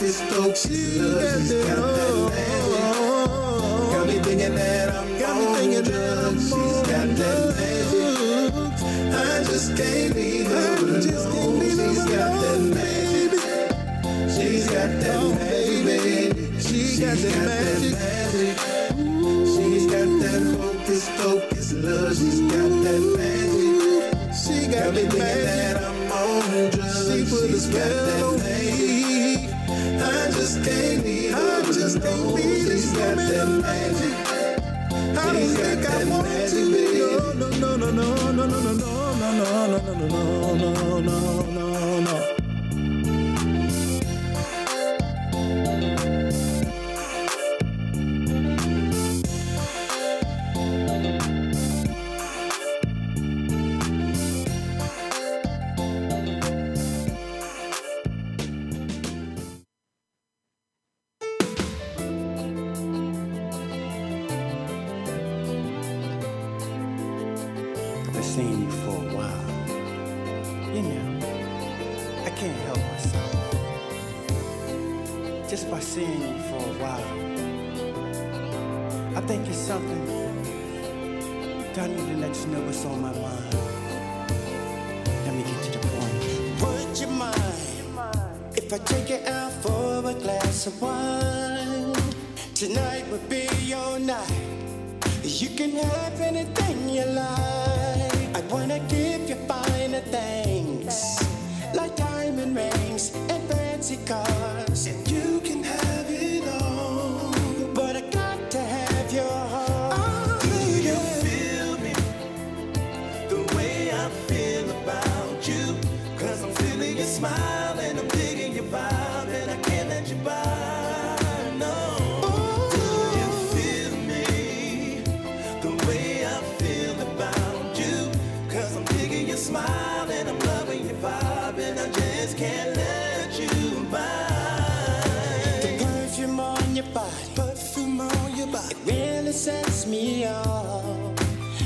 this 0.00 0.20
dope. 0.30 0.56
She 0.56 0.98
loves 0.98 1.52
me, 1.52 1.62
got 1.62 1.76
that 1.76 2.16
magic. 2.32 3.92
Got 3.92 4.06
me 4.06 4.18
thinking 4.24 4.54
that 4.54 4.88
I'm 4.88 5.18
got 5.18 5.36
me 5.36 5.44
thinking 5.56 5.84
drugs. 5.84 6.44
She's 6.48 6.80
got 6.88 7.08
that 7.20 7.40
magic. 7.58 8.52
I 9.12 9.44
just 9.44 9.76
can't 9.76 10.14
leave 10.16 10.46
her 10.46 10.76
alone. 10.78 11.02
She's 11.02 12.04
got 12.08 12.32
that 12.40 12.60
magic. 12.74 13.40
She's 14.34 14.66
got 14.70 14.90
that 15.00 15.16
oh, 15.20 15.34
magic. 15.34 16.36
She's 16.60 17.00
got 17.00 17.16
that 17.18 17.36
magic. 17.44 17.92
She's 18.24 18.26
got 18.30 18.40
that 18.40 18.40
magic. 18.40 18.56
She's 19.52 19.84
focus, 20.56 21.08
focus, 21.20 21.72
love. 21.74 22.16
She's 22.16 22.40
got 22.40 22.72
that 22.84 23.02
magic. 23.18 24.32
She 24.32 24.66
got, 24.66 24.84
got 24.84 24.94
me 24.94 25.02
thinking 25.02 25.44
that 25.44 25.76
I'm 25.84 26.12
on 26.12 26.70
drugs. 26.70 27.12
She 27.12 27.24
put 27.28 27.50
a 27.50 27.60
spell 27.60 28.34
on 28.34 28.38
me 28.40 28.69
just 30.50 30.64
can't 30.64 31.04
leave. 31.04 31.34
I 31.34 31.62
just 31.62 32.02
can't 32.02 32.34
leave 32.34 32.66
this 32.66 32.92
woman 32.96 33.60
magic. 33.60 34.14
I 35.16 35.32
don't 35.32 35.46
think 35.46 35.86
I 35.86 36.04
want 36.04 36.26
to 36.26 36.72
be. 36.72 37.00
No, 37.60 37.76
no, 37.76 37.86
no, 37.86 37.90
no, 37.90 38.14
no, 38.32 38.46
no, 38.46 38.46
no, 38.46 38.72
no, 38.72 38.86
no, 39.20 39.66
no, 39.68 39.78
no, 39.78 40.56
no, 40.56 41.00
no, 41.00 41.00
no, 41.00 41.42
no. 41.52 41.89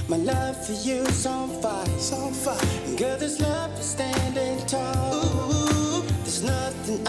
My 0.07 0.19
love 0.19 0.67
for 0.67 0.73
you's 0.73 1.25
on 1.25 1.49
fire. 1.63 1.83
It's 1.95 2.13
on 2.13 2.33
fire. 2.33 2.59
Girl, 2.97 3.17
this 3.17 3.41
love 3.41 3.73
is 3.79 3.87
standing 3.87 4.65
tall. 4.67 5.15
Ooh. 5.15 6.03
There's 6.25 6.43
nothing 6.43 7.09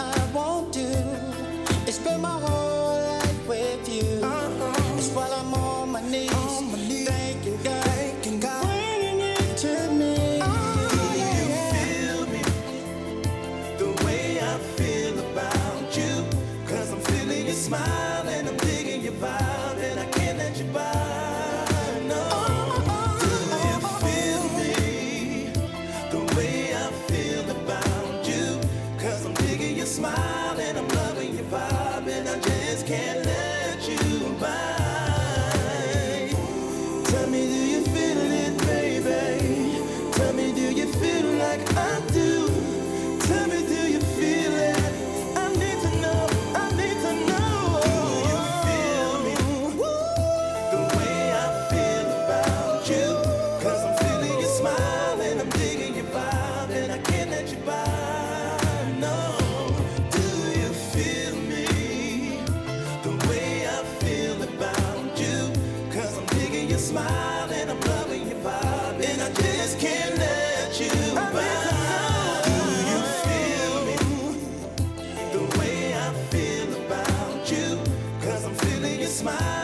smile. 79.26 79.55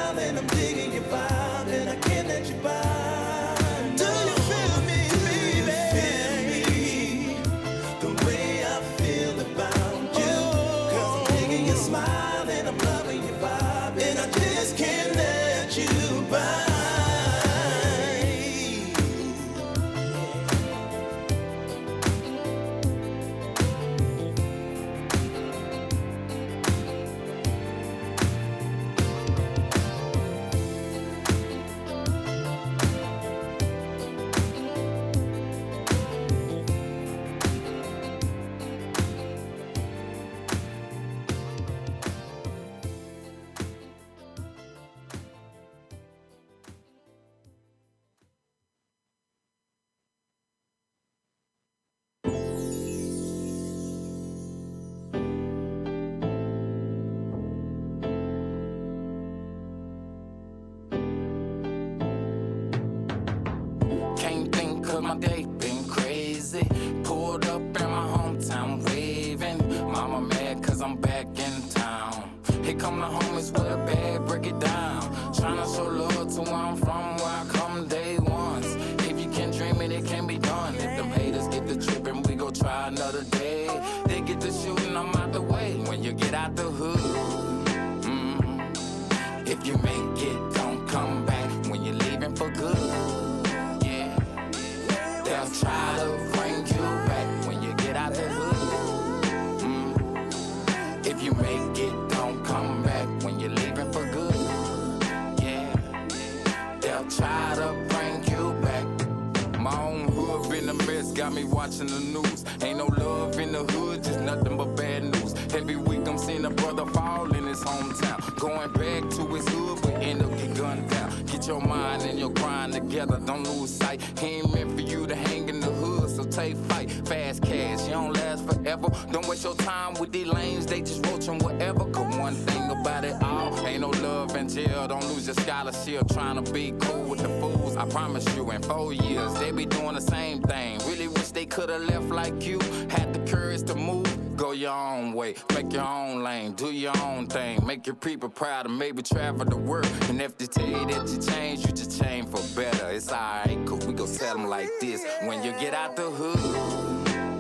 Watching 111.45 111.87
the 111.87 112.01
news. 112.01 112.45
Ain't 112.63 112.79
no 112.79 112.87
love 112.87 113.39
in 113.39 113.53
the 113.53 113.65
hood, 113.73 114.03
just 114.05 114.21
nothing 114.21 114.57
but 114.57 114.77
bad 114.77 115.05
news. 115.05 115.35
Every 115.55 115.77
week 115.77 116.07
I'm 116.07 116.19
seeing 116.19 116.45
a 116.45 116.51
brother 116.51 116.87
fall 116.87 117.33
in 117.35 117.47
his 117.47 117.61
hometown. 117.61 118.39
Going 118.39 118.73
back 118.73 119.11
to 119.17 119.27
his 119.35 119.49
hood, 119.49 119.79
but 119.83 119.95
end 120.03 120.23
up 120.23 120.31
get 120.37 120.55
gunned 120.57 120.91
down. 120.91 121.25
Get 121.27 121.47
your 121.47 121.61
mind 121.61 122.03
and 122.03 122.19
your 122.19 122.31
grind 122.31 122.73
together, 122.73 123.21
don't 123.25 123.43
lose 123.45 123.71
sight. 123.71 124.01
He 124.19 124.27
ain't 124.27 124.55
meant 124.55 124.73
for 124.73 124.81
you 124.81 125.07
to 125.07 125.15
hang 125.15 125.49
in 125.49 125.61
the 125.61 125.67
hood, 125.67 126.11
so 126.11 126.25
take 126.25 126.57
fight. 126.69 126.91
Fast 127.07 127.43
cash, 127.43 127.85
you 127.87 127.93
don't 127.93 128.13
last 128.13 128.45
forever. 128.47 128.89
Don't 129.11 129.27
waste 129.29 129.45
your 129.45 129.57
time 129.57 129.95
with 129.95 130.13
these 130.13 130.27
lanes, 130.27 130.67
they 130.67 130.81
just 130.81 131.05
roaching 131.07 131.39
whatever. 131.39 131.85
Cause 131.87 132.17
one 132.17 132.35
thing 132.35 132.71
about 132.71 133.05
it 133.05 133.21
all, 133.23 133.67
ain't 133.67 133.81
no 133.81 133.91
love 133.91 134.37
in 134.37 134.49
jail. 134.49 134.87
Don't 134.89 135.05
lose 135.09 135.27
your 135.27 135.35
scholarship 135.37 136.07
trying 136.13 136.43
to 136.43 136.53
be 136.53 136.73
cool 136.81 137.03
with 137.11 137.21
the 137.21 137.29
fools. 137.41 137.77
I 137.77 137.87
promise 137.87 138.25
you, 138.37 138.51
in 138.51 138.63
four 138.63 138.93
years, 138.93 139.33
they 139.35 139.51
be 139.51 139.67
doing 139.67 139.95
the 139.95 140.01
same 140.01 140.43
thing. 140.43 140.79
Really 140.87 141.09
could've 141.53 141.83
left 141.83 142.09
like 142.09 142.47
you. 142.47 142.59
Had 142.89 143.13
the 143.13 143.21
courage 143.31 143.63
to 143.65 143.75
move. 143.75 144.09
Go 144.37 144.53
your 144.53 144.73
own 144.73 145.13
way, 145.13 145.35
make 145.55 145.73
your 145.73 145.87
own 145.87 146.23
lane, 146.25 146.55
do 146.55 146.73
your 146.73 146.97
own 147.03 147.27
thing, 147.27 147.65
make 147.67 147.87
your 147.87 147.95
people 147.95 148.31
proud 148.31 148.65
and 148.67 148.77
maybe 148.77 149.03
travel 149.03 149.45
the 149.45 149.57
world. 149.57 149.87
And 150.09 150.21
if 150.23 150.39
they 150.39 150.47
tell 150.47 150.67
you 150.67 150.87
that 150.87 151.09
you 151.11 151.19
change, 151.19 151.67
you 151.67 151.73
just 151.73 152.03
change 152.03 152.29
for 152.29 152.43
better. 152.57 152.89
It's 152.91 153.13
alright, 153.13 153.59
cause 153.67 153.87
we 153.87 153.93
gon' 153.93 154.11
tell 154.11 154.35
them 154.37 154.47
like 154.49 154.71
this. 154.81 155.05
When 155.25 155.45
you 155.45 155.53
get 155.61 155.75
out 155.75 155.95
the 155.97 156.11
hood, 156.11 156.39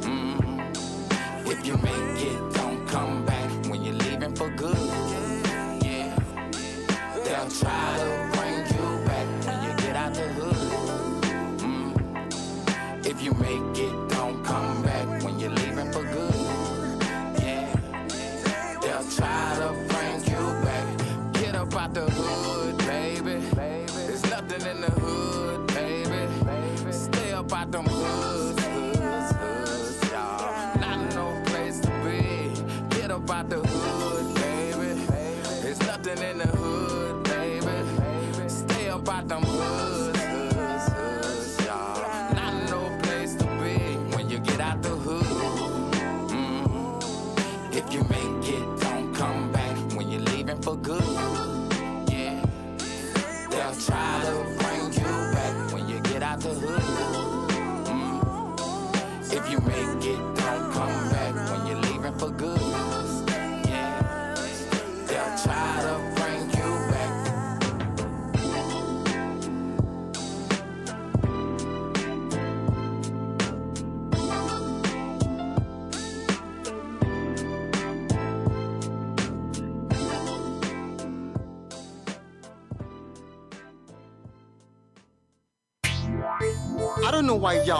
mm, 0.02 1.46
if 1.46 1.66
you 1.66 1.76
make 1.78 2.18
it, 2.30 2.54
don't 2.54 2.86
come 2.86 3.24
back 3.24 3.50
when 3.66 3.82
you're 3.82 3.94
leaving 3.94 4.36
for 4.36 4.50
good. 4.50 4.76
Yeah, 5.82 6.14
they'll 7.24 7.50
try 7.50 7.96
to 7.96 8.31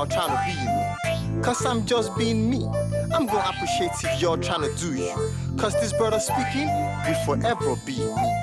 why 0.03 0.09
trying 0.09 0.55
to 0.55 1.24
be 1.24 1.32
me. 1.36 1.42
Cause 1.42 1.64
I'm 1.66 1.84
just 1.86 2.16
being 2.16 2.50
me. 2.50 2.66
I'm 3.12 3.26
gonna 3.26 3.50
appreciate 3.50 3.90
if 4.03 4.20
y'all 4.20 4.36
trying 4.36 4.62
to 4.62 4.74
do 4.76 4.94
you. 4.94 5.14
Cause 5.57 5.74
this 5.74 5.92
brother 5.92 6.18
speaking 6.18 6.68
will 7.07 7.24
forever 7.24 7.76
be 7.86 7.98
me. 7.98 8.42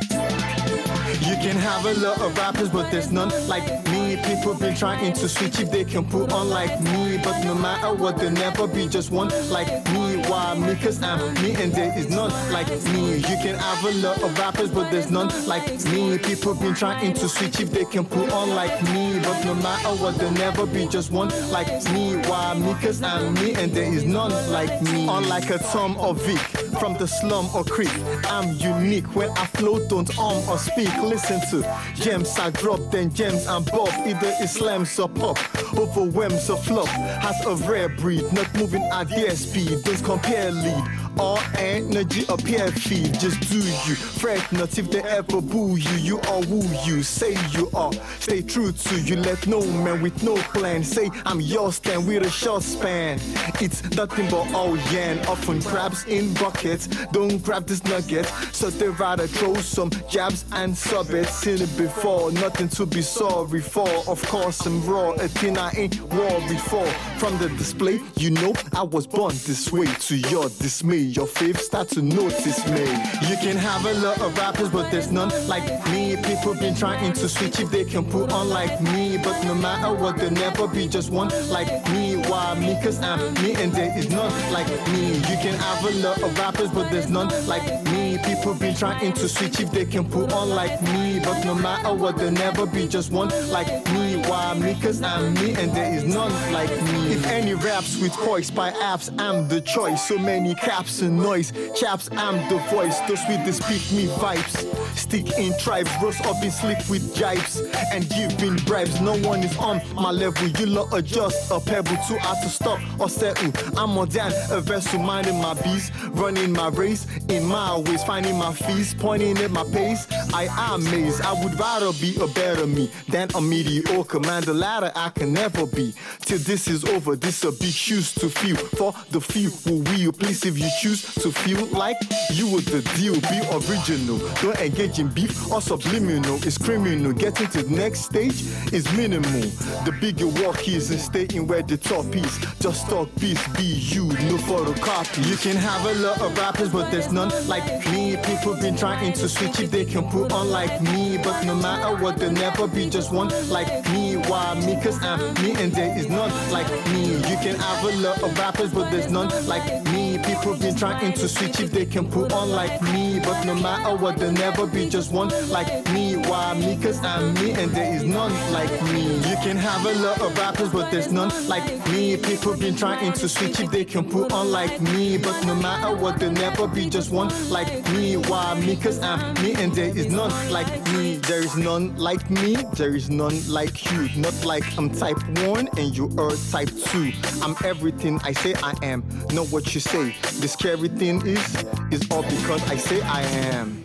You 1.22 1.36
can 1.36 1.56
have 1.56 1.86
a 1.86 1.94
lot 2.00 2.22
of 2.22 2.38
rappers, 2.38 2.70
but 2.70 2.92
there's 2.92 3.12
none 3.12 3.32
like 3.48 3.66
me. 3.90 4.18
People 4.24 4.54
been 4.54 4.76
trying 4.76 5.14
to 5.14 5.30
switch 5.30 5.60
if 5.60 5.72
they 5.72 5.84
can 5.84 6.06
put 6.06 6.32
on 6.32 6.50
like 6.50 6.80
me. 6.82 7.20
But 7.24 7.44
no 7.44 7.56
matter 7.56 7.94
what, 7.94 8.18
there'll 8.18 8.32
never 8.34 8.68
be 8.68 8.88
just 8.88 9.12
one 9.12 9.30
like 9.50 9.68
me. 9.92 10.09
Why 10.30 10.54
me? 10.54 10.76
Cause 10.76 11.02
I'm 11.02 11.34
me 11.42 11.56
and 11.56 11.74
there 11.74 11.98
is 11.98 12.10
none 12.10 12.32
like 12.52 12.70
me. 12.94 13.16
You 13.18 13.38
can 13.44 13.56
have 13.56 13.84
a 13.84 13.92
lot 14.06 14.22
of 14.22 14.38
rappers, 14.38 14.70
but 14.70 14.92
there's 14.92 15.10
none 15.10 15.30
like 15.48 15.84
me. 15.86 16.20
People 16.20 16.54
been 16.54 16.76
trying 16.76 17.14
to 17.14 17.28
switch 17.28 17.60
if 17.60 17.72
they 17.72 17.86
can 17.86 18.06
put 18.06 18.32
on 18.32 18.52
like 18.52 18.82
me. 18.94 19.20
But 19.24 19.44
no 19.44 19.56
matter 19.56 19.90
what, 20.02 20.16
there'll 20.20 20.34
never 20.34 20.68
be 20.68 20.88
just 20.88 21.12
one 21.12 21.30
like 21.50 21.84
me. 21.92 22.18
Why 22.28 22.54
me? 22.54 22.76
Cause 22.76 23.02
I'm 23.02 23.34
me 23.34 23.56
and 23.56 23.72
there 23.72 23.92
is 23.92 24.04
none 24.04 24.32
like 24.52 24.82
me. 24.84 25.08
Unlike 25.10 25.50
a 25.50 25.58
Tom 25.58 25.98
or 25.98 26.14
Vic 26.14 26.69
from 26.80 26.98
the 26.98 27.08
slum 27.08 27.50
or 27.54 27.64
creek, 27.64 27.92
I'm 28.26 28.54
unique. 28.54 29.16
When 29.16 29.30
I 29.32 29.46
flow, 29.46 29.86
don't 29.88 30.10
arm 30.18 30.48
or 30.48 30.58
speak. 30.58 30.96
Listen 31.04 31.42
to 31.52 31.78
gems 31.96 32.40
I 32.40 32.50
drop, 32.52 32.80
then 32.92 33.14
gems 33.14 33.46
and 33.48 33.66
bob. 33.66 33.90
Either 34.08 34.34
it 34.40 34.48
slams 34.48 34.98
or 34.98 35.10
pop, 35.10 35.38
overwhelms 35.78 36.50
or 36.50 36.58
flop. 36.58 36.88
Has 36.88 37.46
a 37.46 37.56
rare 37.70 37.90
breed, 37.90 38.24
not 38.32 38.54
moving 38.56 38.84
at 38.84 39.10
their 39.10 39.36
speed. 39.36 39.84
Don't 39.84 40.04
compare 40.04 40.52
lead. 40.52 40.84
All 41.20 41.40
energy 41.58 42.24
appear 42.30 42.72
feed, 42.72 43.14
just 43.20 43.42
do 43.50 43.58
you. 43.58 43.96
Fret 43.96 44.52
not 44.54 44.78
if 44.78 44.90
they 44.90 45.04
ever 45.04 45.42
boo 45.42 45.76
you, 45.76 45.96
you 45.98 46.20
are 46.22 46.42
who 46.44 46.62
you 46.90 47.04
say 47.04 47.36
you 47.52 47.70
are. 47.74 47.92
Stay 48.20 48.42
true 48.42 48.72
to 48.72 49.02
you, 49.02 49.18
let 49.18 49.46
no 49.46 49.60
man 49.84 50.02
with 50.02 50.24
no 50.24 50.36
plan 50.54 50.84
say 50.84 51.10
I'm 51.26 51.42
yours, 51.42 51.76
stand 51.76 52.08
with 52.08 52.24
a 52.26 52.30
short 52.30 52.64
span. 52.64 53.20
It's 53.60 53.84
nothing 53.96 54.30
but 54.30 54.54
all 54.54 54.78
yan, 54.94 55.20
often 55.28 55.62
crabs 55.62 56.06
in 56.06 56.34
buckets. 56.36 56.88
Don't 57.12 57.38
grab 57.44 57.66
this 57.68 57.84
nugget, 57.84 58.26
so 58.54 58.70
they 58.70 58.88
rather 58.90 59.28
throw 59.28 59.56
some 59.56 59.92
jabs 60.10 60.46
and 60.54 60.78
sub 60.78 61.10
it. 61.12 61.28
Seen 61.28 61.62
it 61.62 61.78
before, 61.78 62.32
nothing 62.32 62.70
to 62.70 62.86
be 62.86 63.02
sorry 63.02 63.62
for. 63.62 63.90
Of 64.08 64.26
course, 64.28 64.66
I'm 64.66 64.86
raw, 64.86 65.12
a 65.12 65.28
thing 65.28 65.58
I 65.58 65.72
ain't 65.76 66.02
worried 66.04 66.62
for. 66.62 66.86
From 67.20 67.38
the 67.40 67.50
display, 67.50 68.00
you 68.16 68.32
know 68.32 68.54
I 68.74 68.84
was 68.84 69.06
born 69.06 69.36
this 69.46 69.72
way. 69.72 69.88
To 70.08 70.16
your 70.16 70.50
dismay, 70.50 71.09
your 71.16 71.28
fave 71.28 71.58
start 71.58 71.88
to 71.90 72.02
notice 72.02 72.66
me. 72.68 72.82
You 73.30 73.36
can 73.42 73.58
have 73.58 73.86
a 73.86 73.94
lot 74.06 74.22
of 74.22 74.38
rappers, 74.38 74.70
but 74.70 74.92
there's 74.92 75.12
none 75.12 75.32
like 75.48 75.64
me. 75.90 76.16
People 76.18 76.54
been 76.56 76.76
trying 76.76 77.14
to 77.14 77.30
switch 77.30 77.60
if 77.60 77.72
they 77.72 77.84
can 77.84 78.06
put 78.06 78.32
on 78.32 78.50
like 78.50 78.82
me. 78.82 79.18
But 79.18 79.44
no 79.44 79.56
matter 79.56 79.94
what, 79.94 80.18
there'll 80.18 80.34
never 80.34 80.68
be 80.68 80.88
just 80.88 81.10
one 81.12 81.30
like 81.50 81.68
me. 81.92 82.16
Why 82.16 82.56
me? 82.60 82.78
Cause 82.84 83.00
I'm 83.02 83.34
me 83.42 83.56
and 83.56 83.72
there 83.74 83.98
is 83.98 84.10
none 84.10 84.32
like 84.52 84.70
me. 84.90 85.16
You 85.16 85.38
can 85.44 85.56
have 85.56 85.86
a 85.86 85.92
lot 86.00 86.22
of 86.22 86.38
rappers, 86.38 86.70
but 86.70 86.92
there's 86.92 87.10
none 87.10 87.30
like 87.48 87.84
me. 87.86 88.18
People 88.24 88.54
been 88.54 88.76
trying 88.76 89.14
to 89.14 89.30
switch 89.30 89.60
if 89.60 89.72
they 89.72 89.86
can 89.86 90.10
put 90.10 90.32
on 90.32 90.50
like 90.50 90.82
me. 90.94 91.20
But 91.20 91.44
no 91.44 91.56
matter 91.56 91.94
what, 91.94 92.18
there'll 92.18 92.32
never 92.32 92.66
be 92.66 92.88
just 92.88 93.12
one 93.12 93.30
like 93.50 93.68
me. 93.94 94.09
Why 94.30 94.54
me? 94.54 94.76
Cause 94.80 95.02
I'm 95.02 95.34
me 95.34 95.56
and 95.56 95.76
there 95.76 95.92
is 95.92 96.04
none 96.04 96.32
like 96.54 96.70
me. 96.70 97.14
If 97.14 97.26
any 97.26 97.56
raps 97.56 98.00
with 98.00 98.16
voice 98.18 98.52
by 98.52 98.70
apps, 98.74 99.10
I'm 99.20 99.48
the 99.48 99.60
choice. 99.60 100.08
So 100.08 100.20
many 100.20 100.54
caps 100.54 101.02
and 101.02 101.18
noise. 101.18 101.52
Chaps, 101.76 102.10
I'm 102.12 102.38
the 102.48 102.60
voice. 102.70 103.00
Those 103.08 103.20
with 103.28 103.44
the 103.44 103.54
speak 103.54 103.92
me 103.92 104.06
vibes. 104.06 104.79
Stick 104.96 105.38
in 105.38 105.58
tribes, 105.60 105.92
roast 106.02 106.26
up 106.26 106.44
in 106.44 106.52
sleep 106.52 106.78
with 106.90 107.16
jibes. 107.16 107.62
And 107.92 108.08
giving 108.10 108.56
bribes. 108.66 109.00
No 109.02 109.18
one 109.18 109.44
is 109.44 109.56
on 109.58 109.82
my 109.94 110.12
level. 110.12 110.48
You 110.48 110.66
lot 110.68 110.94
adjust 110.94 111.52
a 111.52 111.60
pebble 111.60 111.98
too 112.08 112.18
hard 112.18 112.38
to 112.44 112.50
stop 112.50 112.80
or 113.00 113.10
settle. 113.10 113.52
I'm 113.78 113.92
more 113.92 114.06
than 114.06 114.32
a 114.52 114.62
vessel, 114.62 115.00
minding 115.00 115.40
my 115.42 115.54
beast, 115.62 115.92
running 116.12 116.52
my 116.52 116.70
race 116.70 117.08
in 117.30 117.46
my 117.46 117.78
ways, 117.78 118.04
finding 118.04 118.38
my 118.38 118.54
feast, 118.54 118.98
pointing 118.98 119.38
at 119.40 119.52
my 119.52 119.64
pace. 119.66 120.08
I 120.34 120.48
am 120.50 120.86
amazed. 120.88 121.22
I 121.22 121.34
would 121.44 121.60
rather 121.60 121.92
be 121.94 122.16
a 122.22 122.28
better 122.28 122.68
me 122.68 122.92
than 123.08 123.30
a 123.36 123.42
mediocre 123.42 124.20
man. 124.20 124.44
The 124.44 124.54
latter 124.54 124.92
I 124.96 125.10
can 125.10 125.34
never 125.34 125.66
be. 125.66 125.94
Till 126.22 126.40
this 126.40 126.68
is 126.68 126.86
over, 126.86 127.16
this 127.16 127.44
a 127.44 127.52
big 127.52 127.74
shoes 127.74 128.14
to 128.16 128.30
fill 128.30 128.56
for 128.56 128.94
the 129.12 129.22
few 129.22 129.50
who 129.50 129.78
will. 129.78 130.12
Please, 130.12 130.46
if 130.46 130.58
you 130.58 130.70
choose 130.82 131.02
to 131.16 131.32
feel 131.32 131.66
like 131.68 131.98
you 132.34 132.52
were 132.52 132.62
the 132.62 132.82
deal, 132.96 133.14
be 133.14 133.40
original. 133.52 134.18
Don't 134.42 134.60
engage 134.60 134.79
in 134.80 135.10
beef 135.10 135.52
or 135.52 135.62
subliminal. 135.62 136.36
It's 136.48 136.58
criminal. 136.58 137.12
Getting 137.12 137.48
to 137.48 137.64
the 137.64 137.76
next 137.76 138.06
stage 138.06 138.44
is 138.72 138.90
minimal. 138.94 139.42
The 139.84 139.96
bigger 140.00 140.28
walk 140.28 140.68
is 140.70 140.90
in 140.90 141.00
staying 141.00 141.48
where 141.48 141.62
the 141.62 141.76
top 141.76 142.06
is. 142.16 142.38
Just 142.60 142.88
talk 142.88 143.10
peace, 143.20 143.46
be 143.58 143.64
you, 143.64 144.06
no 144.06 144.38
photocopy. 144.48 145.30
You 145.30 145.36
can 145.36 145.58
have 145.58 145.86
a 145.86 145.94
lot 146.00 146.22
of 146.22 146.38
rappers, 146.38 146.70
but 146.70 146.90
there's 146.92 147.12
none 147.12 147.32
like 147.48 147.66
me. 147.92 148.16
People 148.24 148.56
been 148.56 148.78
trying 148.78 149.12
to 149.14 149.28
switch 149.28 149.60
if 149.60 149.70
they 149.70 149.84
can 149.84 150.08
put 150.10 150.32
on 150.32 150.50
like 150.50 150.82
me. 150.82 151.18
But 151.22 151.44
no 151.44 151.56
matter 151.56 152.02
what, 152.02 152.18
there'll 152.18 152.34
never 152.34 152.68
be 152.68 152.90
just 152.90 153.12
one 153.12 153.30
like 153.50 153.68
me. 153.92 154.09
Why 154.28 154.60
me? 154.66 154.76
Cause 154.82 155.02
I'm 155.04 155.34
me 155.42 155.54
and 155.56 155.72
there 155.72 155.98
is 155.98 156.08
none 156.08 156.32
like 156.52 156.70
me. 156.90 157.16
You 157.16 157.38
can 157.44 157.56
have 157.56 157.84
a 157.84 157.96
lot 157.98 158.22
of 158.24 158.38
rappers, 158.38 158.74
but 158.74 158.92
there's 158.92 159.12
none 159.12 159.30
like 159.48 159.84
me. 159.86 160.18
People 160.20 160.56
been 160.58 160.76
trying 160.76 161.14
to 161.14 161.28
switch 161.28 161.60
if 161.60 161.72
they 161.72 161.86
can 161.86 162.10
put 162.10 162.34
on 162.34 162.52
like 162.52 162.82
me. 162.82 163.20
But 163.20 163.44
no 163.46 163.56
matter 163.56 163.96
what, 163.96 164.18
there'll 164.18 164.34
never 164.34 164.66
be 164.68 164.90
just 164.90 165.12
one 165.12 165.30
like 165.50 165.70
me. 165.94 166.16
Why 166.30 166.54
me? 166.54 166.78
Cause 166.78 167.04
I'm 167.04 167.34
me 167.34 167.54
and 167.54 167.72
there 167.72 167.96
is 167.96 168.04
none 168.04 168.32
like 168.54 168.72
me. 168.94 169.16
You 169.16 169.36
can 169.42 169.58
have 169.58 169.84
a 169.84 169.94
lot 170.00 170.22
of 170.22 170.38
rappers, 170.38 170.70
but 170.70 170.92
there's 170.92 171.12
none 171.12 171.32
like 171.48 171.66
me. 171.90 172.18
People 172.18 172.56
been 172.56 172.76
trying 172.76 173.14
to 173.14 173.28
switch 173.28 173.60
if 173.60 173.72
they 173.72 173.84
can 173.84 174.08
put 174.08 174.32
on 174.32 174.52
like 174.52 174.80
me. 174.80 175.18
But 175.18 175.44
no 175.48 175.56
matter 175.56 175.96
what, 175.96 176.20
there'll 176.20 176.36
never 176.36 176.68
be 176.68 176.88
just 176.88 177.12
one 177.12 177.30
like 177.50 177.84
me. 177.94 178.18
Why 178.18 178.54
me? 178.60 178.76
Cause 178.76 179.00
I'm 179.00 179.34
me 179.42 179.56
and 179.56 179.74
there 179.74 179.90
is 179.90 180.12
none 180.12 180.32
like 180.52 180.70
me. 180.94 181.16
There 181.16 181.40
is 181.44 181.58
none 181.58 181.98
like 181.98 182.30
me. 182.30 182.58
There 182.76 182.96
is 182.96 183.10
none 183.10 183.38
like 183.50 183.92
you. 183.92 184.10
Not 184.16 184.46
like 184.46 184.66
I'm 184.78 184.90
type 184.90 185.18
1 185.40 185.70
and 185.78 185.98
you 185.98 186.14
are 186.20 186.32
type 186.52 186.70
2. 186.70 187.12
I'm 187.42 187.56
everything 187.66 188.20
I 188.24 188.34
say 188.34 188.54
I 188.62 188.74
am, 188.84 189.04
not 189.34 189.48
what 189.48 189.74
you 189.74 189.82
say. 189.82 190.16
The 190.42 190.48
scary 190.48 190.90
thing 190.90 191.26
is, 191.26 191.66
is 191.92 192.08
all 192.12 192.24
because 192.24 192.62
I 192.70 192.76
say 192.76 193.02
I 193.02 193.22
am. 193.24 193.79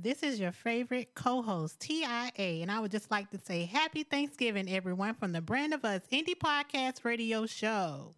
This 0.00 0.22
is 0.22 0.38
your 0.38 0.52
favorite 0.52 1.12
co 1.16 1.42
host, 1.42 1.80
TIA, 1.80 2.30
and 2.36 2.70
I 2.70 2.78
would 2.78 2.92
just 2.92 3.10
like 3.10 3.30
to 3.30 3.38
say 3.40 3.64
happy 3.64 4.04
Thanksgiving, 4.04 4.70
everyone, 4.70 5.14
from 5.14 5.32
the 5.32 5.40
Brand 5.40 5.74
of 5.74 5.84
Us 5.84 6.02
Indie 6.12 6.38
Podcast 6.38 7.04
Radio 7.04 7.46
Show. 7.46 8.14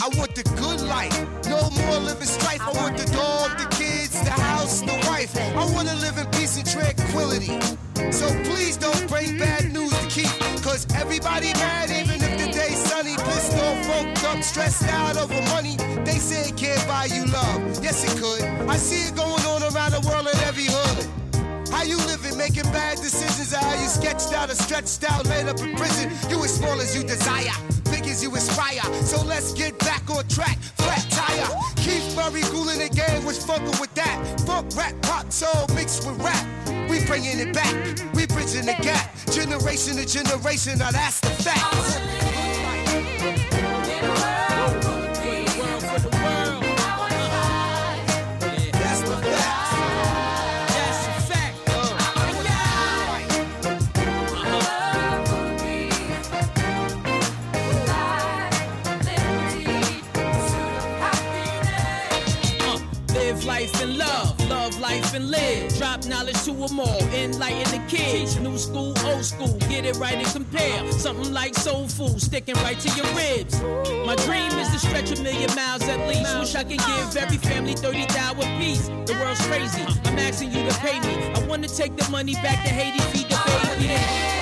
I 0.00 0.08
want 0.16 0.34
the 0.34 0.44
good 0.56 0.80
life. 0.80 1.12
No 1.46 1.68
more 1.68 1.98
living 1.98 2.26
strife. 2.26 2.62
I 2.62 2.72
want 2.72 2.96
the 2.96 3.04
dog, 3.12 3.58
the 3.58 3.66
kids, 3.76 4.12
the 4.12 4.30
house, 4.30 4.80
the 4.80 4.94
wife. 5.06 5.36
I 5.36 5.70
want 5.70 5.88
to 5.88 5.96
live 5.96 6.16
in 6.16 6.24
peace 6.30 6.56
and 6.56 6.66
tranquility. 6.66 7.60
So 8.10 8.28
please 8.44 8.78
don't 8.78 9.06
bring 9.08 9.36
bad 9.36 9.70
news 9.70 9.90
to 9.90 10.06
keep. 10.06 10.32
Cause 10.62 10.86
everybody 10.94 11.52
mad, 11.54 11.90
even 11.90 12.17
sunny. 12.98 13.16
Pissed 13.16 13.54
off, 13.54 13.86
funked 13.86 14.24
up, 14.24 14.42
stressed 14.42 14.84
out 14.88 15.16
over 15.16 15.40
money. 15.54 15.76
They 16.04 16.18
say 16.18 16.48
it 16.48 16.56
can't 16.56 16.84
buy 16.86 17.06
you 17.06 17.24
love. 17.26 17.82
Yes, 17.82 18.04
it 18.04 18.18
could. 18.20 18.42
I 18.68 18.76
see 18.76 19.08
it 19.08 19.16
going 19.16 19.44
on 19.46 19.62
around 19.62 19.92
the 19.92 20.02
world 20.08 20.26
in 20.26 20.38
every 20.48 20.66
hood. 20.66 21.06
How 21.70 21.82
you 21.82 21.96
living, 22.06 22.36
making 22.36 22.64
bad 22.72 22.96
decisions? 22.96 23.54
How 23.54 23.74
you 23.80 23.88
sketched 23.88 24.32
out 24.32 24.50
or 24.50 24.54
stretched 24.54 25.04
out, 25.10 25.26
laid 25.26 25.46
up 25.46 25.60
in 25.60 25.76
prison? 25.76 26.10
You 26.30 26.42
as 26.44 26.54
small 26.54 26.80
as 26.80 26.96
you 26.96 27.02
desire, 27.02 27.56
big 27.90 28.06
as 28.06 28.22
you 28.22 28.34
aspire. 28.34 28.82
So 29.04 29.22
let's 29.22 29.52
get 29.52 29.78
back 29.78 30.08
on 30.10 30.26
track, 30.28 30.58
flat 30.76 31.06
tire. 31.10 31.50
Keith 31.76 32.16
Murray, 32.16 32.42
in 32.42 32.78
the 32.78 32.90
game, 32.92 33.24
was 33.24 33.44
fucking 33.44 33.78
with 33.80 33.94
that. 33.94 34.18
Funk, 34.46 34.74
rap, 34.76 34.94
pop, 35.02 35.30
soul 35.30 35.66
mixed 35.74 36.06
with 36.06 36.18
rap. 36.20 36.44
We 36.88 37.04
bringing 37.04 37.38
it 37.38 37.52
back, 37.52 37.74
we 38.14 38.26
bridging 38.26 38.64
the 38.64 38.76
gap. 38.80 39.14
Generation 39.30 39.96
to 39.96 40.06
generation, 40.06 40.78
now 40.78 40.90
that's 40.90 41.20
the 41.20 41.28
fact. 41.28 42.47
Life 65.08 65.14
and 65.14 65.30
live. 65.30 65.76
Drop 65.78 66.04
knowledge 66.06 66.42
to 66.44 66.52
them 66.52 66.80
all, 66.80 67.02
enlighten 67.14 67.70
the 67.70 67.82
kids. 67.88 68.38
New 68.38 68.58
school, 68.58 68.94
old 69.04 69.24
school, 69.24 69.56
get 69.68 69.84
it 69.84 69.96
right 69.96 70.16
and 70.16 70.26
compare. 70.28 70.92
Something 70.92 71.32
like 71.32 71.54
soul 71.54 71.88
food, 71.88 72.20
sticking 72.20 72.54
right 72.56 72.78
to 72.78 72.88
your 72.96 73.06
ribs. 73.14 73.60
My 74.06 74.16
dream 74.26 74.52
is 74.58 74.68
to 74.72 74.78
stretch 74.78 75.18
a 75.18 75.22
million 75.22 75.54
miles 75.54 75.82
at 75.88 76.08
least. 76.08 76.38
Wish 76.38 76.54
I 76.54 76.64
could 76.64 76.78
give 76.78 77.16
every 77.16 77.38
family 77.38 77.74
30 77.74 78.06
thou 78.06 78.32
a 78.32 78.58
piece. 78.58 78.88
The 78.88 79.16
world's 79.20 79.44
crazy, 79.46 79.82
I'm 80.04 80.18
asking 80.18 80.52
you 80.52 80.68
to 80.68 80.74
pay 80.78 81.00
me. 81.00 81.32
I 81.34 81.46
wanna 81.46 81.68
take 81.68 81.96
the 81.96 82.08
money 82.10 82.34
back 82.34 82.64
to 82.64 82.70
Haiti, 82.70 83.00
feed 83.12 83.28
the 83.28 83.38
baby. 83.78 84.37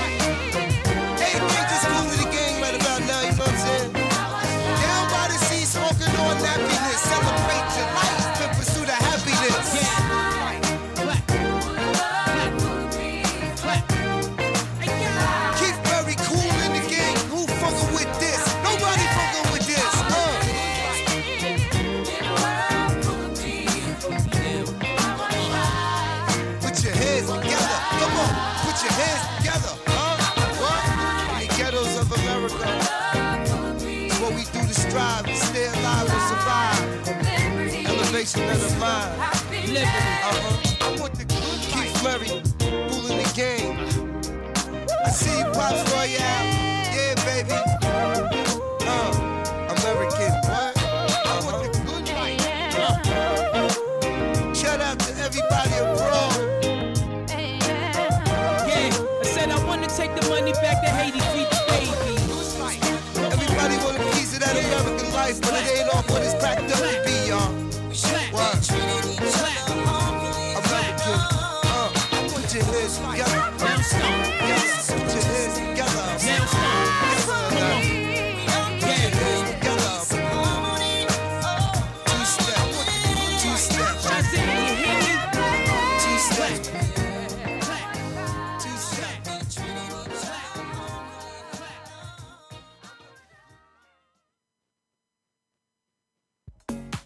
Yeah, 46.08 46.55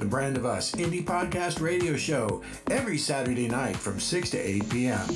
The 0.00 0.06
Brand 0.06 0.38
of 0.38 0.46
Us 0.46 0.72
Indie 0.72 1.04
Podcast 1.04 1.60
Radio 1.60 1.94
Show 1.94 2.40
every 2.70 2.96
Saturday 2.96 3.46
night 3.48 3.76
from 3.76 4.00
6 4.00 4.30
to 4.30 4.38
8 4.38 4.70
p.m. 4.70 5.06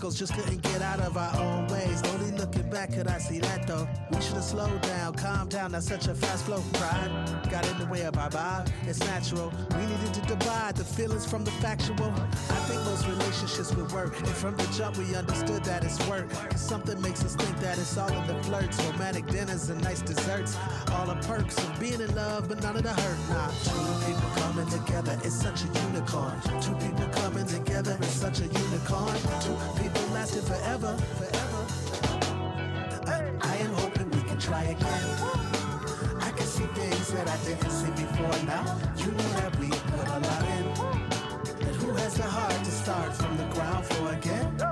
just 0.00 0.34
couldn't 0.34 0.62
get 0.62 0.82
out 0.82 1.00
of 1.00 1.16
our 1.16 1.34
own 1.40 1.66
ways. 1.68 2.02
Only 2.14 2.30
looking 2.32 2.68
back 2.70 2.92
could 2.92 3.08
I 3.08 3.18
see 3.18 3.38
that 3.40 3.66
though. 3.66 3.88
We 4.10 4.20
should 4.20 4.34
have 4.34 4.44
slowed 4.44 4.80
down, 4.82 5.14
calmed 5.14 5.50
down, 5.50 5.72
not 5.72 5.82
such 5.82 6.06
a 6.06 6.14
fast 6.14 6.44
flow. 6.44 6.62
Pride 6.74 7.10
got 7.50 7.66
in 7.68 7.78
the 7.78 7.86
way 7.86 8.02
of 8.02 8.16
our 8.16 8.30
vibe, 8.30 8.70
it's 8.86 9.00
natural. 9.00 9.52
We 9.70 9.86
needed 9.86 10.14
to 10.14 10.20
divide 10.22 10.76
the 10.76 10.84
feelings 10.84 11.26
from 11.28 11.44
the 11.44 11.50
factual. 11.52 12.12
I 12.12 12.60
think 12.68 12.85
those 12.96 13.06
relationships 13.08 13.74
would 13.74 13.90
work. 13.92 14.18
And 14.18 14.28
from 14.28 14.56
the 14.56 14.66
jump, 14.76 14.96
we 14.96 15.14
understood 15.14 15.64
that 15.64 15.84
it's 15.84 15.98
work. 16.08 16.28
Cause 16.30 16.60
something 16.60 17.00
makes 17.00 17.24
us 17.24 17.34
think 17.34 17.58
that 17.60 17.78
it's 17.78 17.96
all 17.96 18.12
in 18.12 18.26
the 18.26 18.42
flirts, 18.44 18.82
romantic 18.84 19.26
dinners, 19.26 19.68
and 19.70 19.82
nice 19.82 20.02
desserts. 20.02 20.56
All 20.92 21.06
the 21.06 21.16
perks 21.26 21.58
of 21.58 21.80
being 21.80 22.00
in 22.00 22.14
love, 22.14 22.48
but 22.48 22.62
none 22.62 22.76
of 22.76 22.82
the 22.82 22.92
hurt. 22.92 23.18
Nah, 23.28 23.48
two 23.64 24.06
people 24.06 24.28
coming 24.36 24.68
together 24.68 25.18
is 25.24 25.34
such 25.34 25.64
a 25.64 25.66
unicorn. 25.88 26.40
Two 26.60 26.74
people 26.76 27.06
coming 27.20 27.46
together 27.46 27.96
is 28.00 28.08
such 28.08 28.40
a 28.40 28.44
unicorn. 28.44 29.16
Two 29.40 29.56
people 29.82 30.02
lasting 30.12 30.42
forever, 30.42 30.96
forever. 31.18 31.62
I, 33.42 33.56
am 33.58 33.72
hoping 33.74 34.10
we 34.10 34.22
can 34.22 34.38
try 34.38 34.62
again. 34.62 35.04
I 36.20 36.30
can 36.30 36.46
see 36.46 36.66
things 36.66 37.12
that 37.12 37.28
I 37.28 37.36
didn't 37.44 37.70
see 37.70 37.90
before 37.90 38.44
now. 38.46 38.64
You 38.96 39.12
know 39.12 39.30
that 39.40 39.58
we 39.58 39.68
put 39.68 40.08
a 40.08 40.18
lot 40.18 40.45
so 42.16 42.22
hard 42.22 42.64
to 42.64 42.70
start 42.70 43.14
from 43.14 43.36
the 43.36 43.44
ground 43.54 43.84
floor 43.84 44.12
again. 44.12 44.65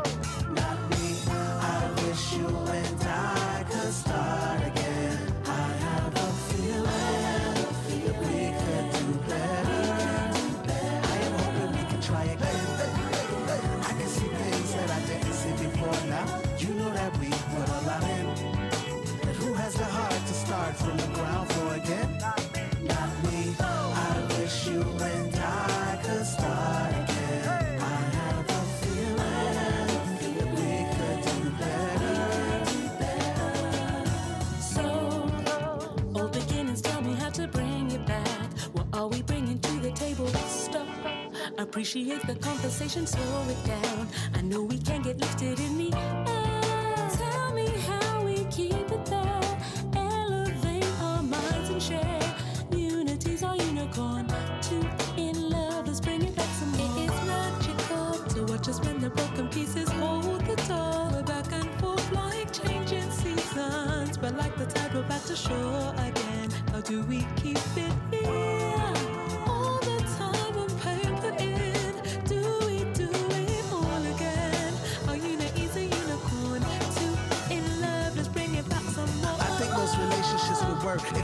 Appreciate 41.84 42.26
the 42.26 42.34
conversation, 42.36 43.06
slow 43.06 43.44
it 43.46 43.62
down. 43.66 44.08
I 44.32 44.40
know 44.40 44.62
we 44.62 44.78
can't 44.78 45.04
get 45.04 45.18
lifted 45.18 45.60
in 45.60 45.76
the 45.76 46.23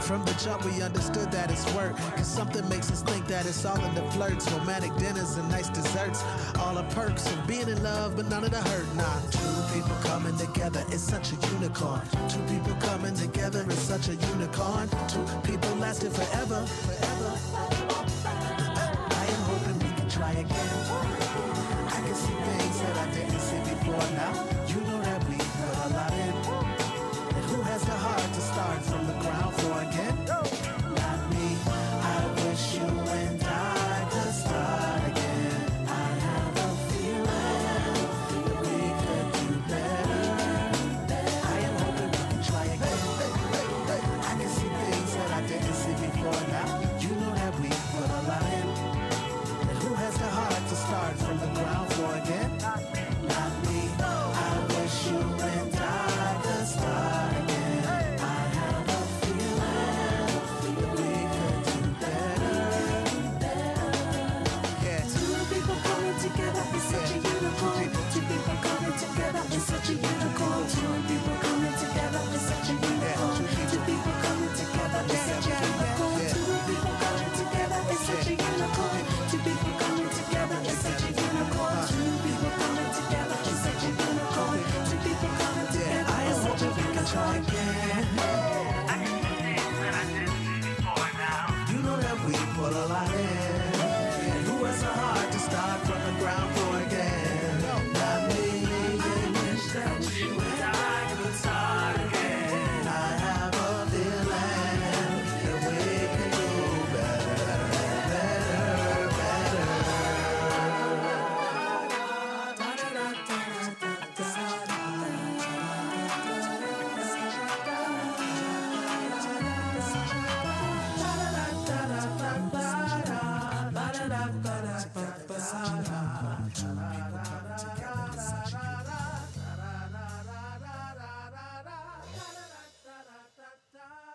From 0.01 0.25
the 0.25 0.33
jump, 0.33 0.65
we 0.65 0.81
understood 0.81 1.31
that 1.31 1.51
it's 1.51 1.71
work. 1.73 1.95
Cause 2.15 2.27
something 2.27 2.67
makes 2.69 2.91
us 2.91 3.03
think 3.03 3.27
that 3.27 3.45
it's 3.45 3.63
all 3.65 3.79
in 3.85 3.93
the 3.93 4.01
flirts, 4.11 4.51
romantic 4.51 4.95
dinners 4.95 5.37
and 5.37 5.47
nice 5.49 5.69
desserts. 5.69 6.23
All 6.59 6.75
the 6.75 6.83
perks 6.95 7.31
of 7.31 7.47
being 7.47 7.69
in 7.69 7.81
love, 7.83 8.15
but 8.15 8.27
none 8.27 8.43
of 8.43 8.51
the 8.51 8.61
hurt, 8.61 8.95
nah. 8.95 9.19
Two 9.29 9.73
people 9.73 9.95
coming 10.01 10.35
together 10.37 10.83
is 10.91 11.01
such 11.01 11.31
a 11.33 11.35
unicorn. 11.53 12.01
Two 12.27 12.41
people 12.53 12.75
coming 12.81 13.13
together 13.13 13.63
is 13.69 13.77
such 13.77 14.09
a 14.09 14.15
unicorn. 14.15 14.89
Two 15.07 15.25
people 15.43 15.75
lasting 15.75 16.11
forever. 16.11 16.65
forever 16.65 17.00